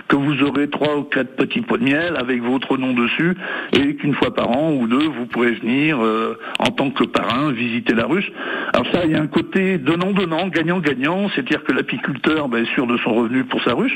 que 0.08 0.16
vous 0.16 0.42
aurez 0.44 0.70
trois 0.70 0.96
ou 0.98 1.04
quatre 1.04 1.36
petits 1.36 1.62
pots 1.62 1.78
de 1.78 1.84
miel 1.84 2.16
avec 2.18 2.42
votre 2.42 2.78
nom 2.78 2.94
dessus, 2.94 3.36
et 3.74 3.96
qu'une 3.96 4.14
fois 4.14 4.34
par 4.34 4.50
an 4.52 4.72
ou 4.72 4.88
deux, 4.88 5.08
vous 5.10 5.26
pourrez 5.26 5.52
venir 5.56 5.98
euh, 6.02 6.38
en 6.60 6.72
tant 6.72 6.90
que 6.92 7.04
parrain 7.04 7.52
visiter 7.52 7.94
la 7.96 8.06
ruche. 8.06 8.32
Alors 8.74 8.88
ça, 8.94 9.02
il 9.06 9.12
y 9.12 9.16
a 9.16 9.22
un 9.22 9.28
côté 9.28 9.78
donnant-donnant, 9.78 10.48
gagnant-gagnant, 10.48 11.30
c'est-à-dire 11.36 11.64
que 11.64 11.74
l'apiculteur 11.74 12.48
ben, 12.48 12.64
est 12.64 12.74
sûr 12.74 12.88
de 12.88 12.98
son 12.98 13.14
revenu 13.14 13.44
pour 13.44 13.62
sa 13.64 13.74
ruche, 13.74 13.89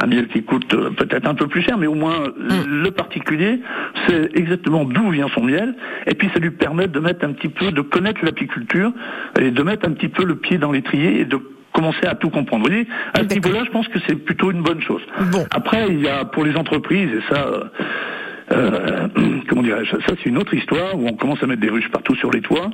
un 0.00 0.06
miel 0.06 0.28
qui 0.28 0.42
coûte 0.42 0.72
euh, 0.74 0.90
peut-être 0.90 1.28
un 1.28 1.34
peu 1.34 1.46
plus 1.46 1.62
cher, 1.62 1.78
mais 1.78 1.86
au 1.86 1.94
moins 1.94 2.20
euh, 2.20 2.32
le 2.66 2.90
particulier 2.90 3.60
sait 4.06 4.30
exactement 4.34 4.84
d'où 4.84 5.10
vient 5.10 5.28
son 5.34 5.42
miel, 5.42 5.74
et 6.06 6.14
puis 6.14 6.28
ça 6.32 6.40
lui 6.40 6.50
permet 6.50 6.88
de 6.88 7.00
mettre 7.00 7.24
un 7.24 7.32
petit 7.32 7.48
peu, 7.48 7.72
de 7.72 7.80
connaître 7.80 8.24
l'apiculture, 8.24 8.92
et 9.40 9.50
de 9.50 9.62
mettre 9.62 9.88
un 9.88 9.92
petit 9.92 10.08
peu 10.08 10.24
le 10.24 10.36
pied 10.36 10.58
dans 10.58 10.72
l'étrier 10.72 11.20
et 11.20 11.24
de 11.24 11.38
commencer 11.72 12.06
à 12.06 12.14
tout 12.14 12.30
comprendre. 12.30 12.64
Vous 12.64 12.70
voyez, 12.70 12.88
à 13.12 13.20
ce 13.20 13.34
niveau-là, 13.34 13.64
je 13.64 13.70
pense 13.70 13.86
que 13.88 13.98
c'est 14.06 14.14
plutôt 14.14 14.50
une 14.50 14.62
bonne 14.62 14.80
chose. 14.80 15.02
Bon. 15.30 15.44
Après, 15.50 15.88
il 15.88 16.00
y 16.00 16.08
a 16.08 16.24
pour 16.24 16.44
les 16.44 16.56
entreprises, 16.56 17.10
et 17.12 17.34
ça, 17.34 17.70
euh, 18.52 19.08
comment 19.48 19.62
dirais-je, 19.62 19.90
ça 19.90 20.14
c'est 20.22 20.26
une 20.26 20.38
autre 20.38 20.54
histoire 20.54 20.94
où 20.98 21.06
on 21.06 21.14
commence 21.14 21.42
à 21.42 21.46
mettre 21.46 21.60
des 21.60 21.70
ruches 21.70 21.90
partout 21.90 22.14
sur 22.14 22.30
les 22.30 22.40
toits. 22.40 22.70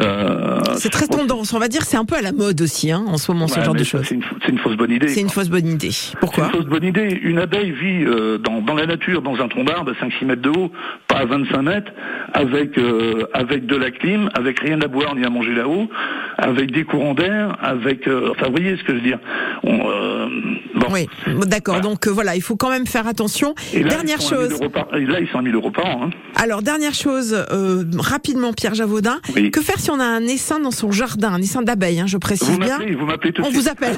Euh, 0.00 0.60
C'est 0.76 0.90
très 0.90 1.06
tendance. 1.06 1.54
On 1.54 1.58
va 1.58 1.68
dire 1.68 1.82
c'est 1.82 1.96
un 1.96 2.04
peu 2.04 2.16
à 2.16 2.22
la 2.22 2.32
mode 2.32 2.60
aussi 2.60 2.90
hein, 2.90 3.04
en 3.06 3.16
ce 3.16 3.32
moment, 3.32 3.48
ce 3.48 3.60
genre 3.60 3.74
de 3.74 3.84
choses. 3.84 4.04
C'est 4.04 4.14
une, 4.48 4.58
fausse 4.58 4.76
bonne 4.76 4.90
idée. 4.90 5.08
C'est 5.08 5.20
une 5.20 5.30
fausse 5.30 5.48
bonne 5.48 5.66
idée. 5.66 5.90
Pourquoi 6.20 6.46
une 6.46 6.52
fausse 6.52 6.66
bonne 6.66 6.84
idée. 6.84 7.18
Une 7.22 7.38
abeille 7.38 7.72
vit 7.72 8.04
euh, 8.04 8.38
dans, 8.38 8.60
dans 8.60 8.74
la 8.74 8.86
nature, 8.86 9.22
dans 9.22 9.40
un 9.40 9.48
tronc 9.48 9.64
d'arbre 9.64 9.92
à 9.92 10.04
5-6 10.04 10.26
mètres 10.26 10.42
de 10.42 10.50
haut, 10.50 10.70
pas 11.06 11.18
à 11.18 11.24
25 11.24 11.62
mètres, 11.62 11.92
avec, 12.34 12.76
euh, 12.78 13.26
avec 13.32 13.66
de 13.66 13.76
la 13.76 13.90
clim, 13.90 14.30
avec 14.34 14.60
rien 14.60 14.80
à 14.82 14.88
boire 14.88 15.14
ni 15.14 15.24
à 15.24 15.30
manger 15.30 15.54
là-haut, 15.54 15.88
avec 16.36 16.70
des 16.70 16.84
courants 16.84 17.14
d'air, 17.14 17.56
avec... 17.62 18.06
euh, 18.06 18.32
enfin, 18.32 18.46
vous 18.46 18.52
voyez 18.52 18.76
ce 18.76 18.82
que 18.82 18.92
je 18.92 18.98
veux 18.98 19.00
dire. 19.04 19.18
On, 19.62 19.88
euh, 19.88 20.26
bon. 20.74 20.86
Oui, 20.90 21.08
d'accord. 21.46 21.80
Donc 21.80 22.06
voilà, 22.08 22.36
il 22.36 22.42
faut 22.42 22.56
quand 22.56 22.70
même 22.70 22.86
faire 22.86 23.06
attention. 23.06 23.54
Et 23.72 23.82
là, 23.82 23.90
Dernière 23.90 24.18
ils 24.18 24.22
sont 24.22 24.34
à 24.34 24.40
1000 24.40 24.50
chose. 24.50 24.60
Là, 25.06 25.20
ils 25.20 25.28
sont 25.28 25.38
à 25.38 25.42
1000 25.42 25.54
euros 25.54 25.70
par 25.70 25.86
an. 25.86 26.04
Hein. 26.06 26.10
Alors 26.36 26.62
dernière 26.62 26.94
chose, 26.94 27.34
euh, 27.52 27.84
rapidement, 27.98 28.52
Pierre 28.52 28.74
Javaudin. 28.74 29.20
Oui. 29.36 29.50
Que 29.50 29.60
faire 29.60 29.78
si 29.78 29.90
on 29.90 30.00
a 30.00 30.04
un 30.04 30.22
essaim 30.22 30.58
dans 30.60 30.70
son 30.70 30.90
jardin, 30.90 31.32
un 31.32 31.38
essaim 31.40 31.62
d'abeilles, 31.62 32.00
hein, 32.00 32.06
je 32.06 32.16
précise 32.18 32.48
Vous 32.50 32.58
bien. 32.58 32.78
vous 32.98 33.06
m'appelez 33.06 33.32
tout 33.32 33.42
On 33.42 33.46
suite. 33.50 33.56
vous 33.60 33.68
appelle. 33.68 33.96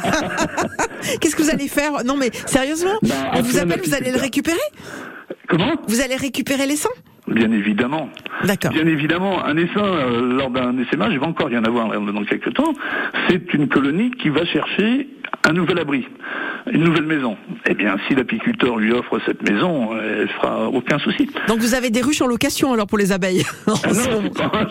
Qu'est-ce 1.20 1.36
que 1.36 1.42
vous 1.42 1.50
allez 1.50 1.68
faire? 1.68 2.04
Non 2.04 2.16
mais 2.16 2.30
sérieusement, 2.46 2.98
Bah, 3.02 3.14
on 3.34 3.42
vous 3.42 3.58
appelle, 3.58 3.80
vous 3.84 3.94
allez 3.94 4.12
le 4.12 4.18
récupérer? 4.18 4.58
Comment? 5.48 5.72
Vous 5.88 6.00
allez 6.00 6.16
récupérer 6.16 6.66
l'essaim 6.66 6.90
Bien 7.28 7.50
évidemment. 7.52 8.08
D'accord. 8.44 8.72
Bien 8.72 8.86
évidemment, 8.86 9.44
un 9.44 9.56
essaim, 9.56 9.82
euh, 9.84 10.20
lors 10.36 10.50
d'un 10.50 10.76
essaimage, 10.78 11.12
il 11.12 11.20
va 11.20 11.26
encore 11.26 11.50
y 11.50 11.56
en 11.56 11.64
avoir 11.64 11.88
là, 11.88 11.98
dans 12.12 12.24
quelques 12.24 12.52
temps, 12.54 12.72
c'est 13.28 13.52
une 13.54 13.68
colonie 13.68 14.10
qui 14.12 14.30
va 14.30 14.44
chercher 14.46 15.08
un 15.48 15.52
nouvel 15.52 15.78
abri, 15.78 16.06
une 16.70 16.84
nouvelle 16.84 17.06
maison. 17.06 17.36
Eh 17.66 17.74
bien, 17.74 17.96
si 18.06 18.14
l'apiculteur 18.14 18.76
lui 18.76 18.92
offre 18.92 19.18
cette 19.26 19.48
maison, 19.48 19.90
elle 19.98 20.28
fera 20.28 20.68
aucun 20.68 20.98
souci. 20.98 21.28
Donc 21.48 21.58
vous 21.60 21.74
avez 21.74 21.90
des 21.90 22.02
ruches 22.02 22.20
en 22.22 22.26
location 22.26 22.72
alors 22.72 22.86
pour 22.86 22.98
les 22.98 23.10
abeilles 23.12 23.42
Ah 23.66 23.72
non, 23.88 24.22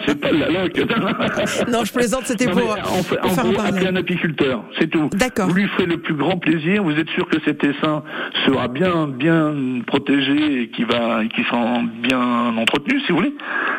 c'est 0.06 0.20
pas, 0.20 0.28
pas 0.28 0.34
de 0.34 0.38
la 0.40 0.50
loc. 0.50 0.80
Non, 1.70 1.84
je 1.84 1.94
plaisante, 1.94 2.24
c'était 2.26 2.48
pour, 2.48 2.62
en, 2.72 3.04
fait- 3.04 3.18
pour 3.18 3.32
en 3.32 3.34
faire 3.34 3.46
un 3.46 3.48
gros, 3.50 3.58
parallèle. 3.58 3.88
un 3.88 3.96
apiculteur, 3.96 4.64
c'est 4.80 4.90
tout. 4.90 5.10
D'accord. 5.14 5.48
Vous 5.48 5.56
lui 5.56 5.68
ferez 5.70 5.86
le 5.88 5.98
plus 5.98 6.14
grand 6.16 6.38
plaisir. 6.38 6.84
Vous 6.84 6.92
êtes 6.92 7.10
sûr 7.10 7.28
que 7.28 7.38
cet 7.46 7.64
essaim 7.64 8.04
sera 8.46 8.68
bien, 8.68 9.08
bien 9.08 9.54
protégé 9.88 10.62
et 10.62 10.70
qui 10.70 10.84
va, 10.84 11.22
qui 11.36 11.44
sera 11.44 11.82
bien 12.02 12.56
entretenu, 12.58 13.00
si 13.02 13.12
vous 13.12 13.18
voulez. 13.18 13.34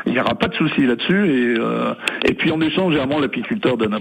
il 0.07 0.13
n'y 0.13 0.21
aura 0.21 0.35
pas 0.35 0.49
de 0.49 0.55
souci 0.55 0.87
là-dessus. 0.87 1.29
Et, 1.31 1.59
euh, 1.59 1.95
et 2.25 2.35
puis 2.35 2.51
en 2.51 2.61
échange, 2.61 2.93
généralement, 2.93 3.21
l'apiculteur 3.21 3.77
donne 3.77 3.95
un. 3.95 4.01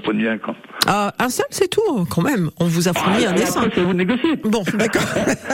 Ah, 0.87 1.13
un 1.19 1.29
seul, 1.29 1.45
c'est 1.49 1.69
tout, 1.69 2.05
quand 2.09 2.21
même. 2.21 2.49
On 2.59 2.65
vous 2.65 2.78
a 2.87 2.93
fourni 2.93 3.25
Ah, 3.25 3.31
un 3.31 3.33
dessin. 3.33 3.59
après, 3.61 3.71
c'est 3.75 3.81
à 3.81 3.83
vous 3.83 3.93
de 3.93 3.97
négocier. 3.97 4.35
Bon, 4.43 4.63
d'accord. 4.75 5.01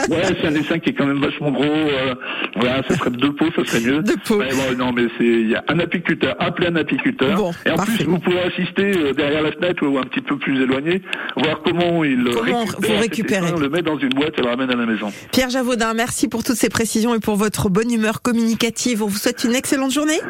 Ouais, 0.08 0.22
c'est 0.40 0.46
un 0.46 0.52
dessin 0.52 0.78
qui 0.78 0.90
est 0.90 0.92
quand 0.94 1.06
même 1.06 1.20
vachement 1.20 1.50
gros. 1.50 1.64
euh, 1.64 2.14
voilà, 2.56 2.82
ça 2.88 2.94
serait 2.96 3.10
deux 3.10 3.32
pots, 3.32 3.46
ça 3.56 3.64
serait 3.64 3.80
mieux. 3.80 4.02
Deux 4.06 4.16
pots. 4.24 4.38
Ouais, 4.38 4.48
bon, 4.50 4.76
non, 4.78 4.92
mais 4.92 5.04
c'est 5.18 5.24
il 5.24 5.50
y 5.50 5.54
a 5.56 5.64
un 5.68 5.78
apiculteur, 5.78 6.36
appelez 6.38 6.68
un 6.68 6.76
apiculteur. 6.76 7.36
Bon, 7.36 7.52
et 7.64 7.70
en 7.70 7.76
parfait. 7.76 7.92
plus, 7.96 8.04
vous 8.04 8.18
pouvez 8.18 8.40
assister 8.40 8.92
euh, 8.96 9.12
derrière 9.12 9.42
la 9.42 9.52
fenêtre 9.52 9.86
ou 9.86 9.98
un 9.98 10.02
petit 10.04 10.20
peu 10.20 10.36
plus 10.38 10.62
éloigné, 10.62 11.02
voir 11.36 11.60
comment 11.64 12.04
il 12.04 12.24
Comment 12.34 12.60
récupère 12.64 12.90
vous 12.94 13.00
récupérez. 13.00 13.52
le 13.60 13.68
met 13.68 13.82
dans 13.82 13.98
une 13.98 14.10
boîte 14.10 14.38
et 14.38 14.42
le 14.42 14.48
ramène 14.48 14.70
à 14.70 14.76
la 14.76 14.86
maison. 14.86 15.12
Pierre 15.32 15.50
Javaudin, 15.50 15.94
merci 15.94 16.28
pour 16.28 16.44
toutes 16.44 16.56
ces 16.56 16.68
précisions 16.68 17.14
et 17.14 17.20
pour 17.20 17.36
votre 17.36 17.68
bonne 17.68 17.90
humeur 17.92 18.22
communicative. 18.22 19.02
On 19.02 19.06
vous 19.06 19.16
souhaite 19.18 19.44
une 19.44 19.54
excellente 19.54 19.92
journée. 19.92 20.20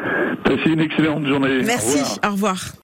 Passez 0.43 0.69
une 0.69 0.79
excellente 0.79 1.25
journée. 1.27 1.59
Au 1.59 1.63
Merci. 1.65 1.99
revoir. 1.99 2.19
Au 2.25 2.31
revoir. 2.31 2.71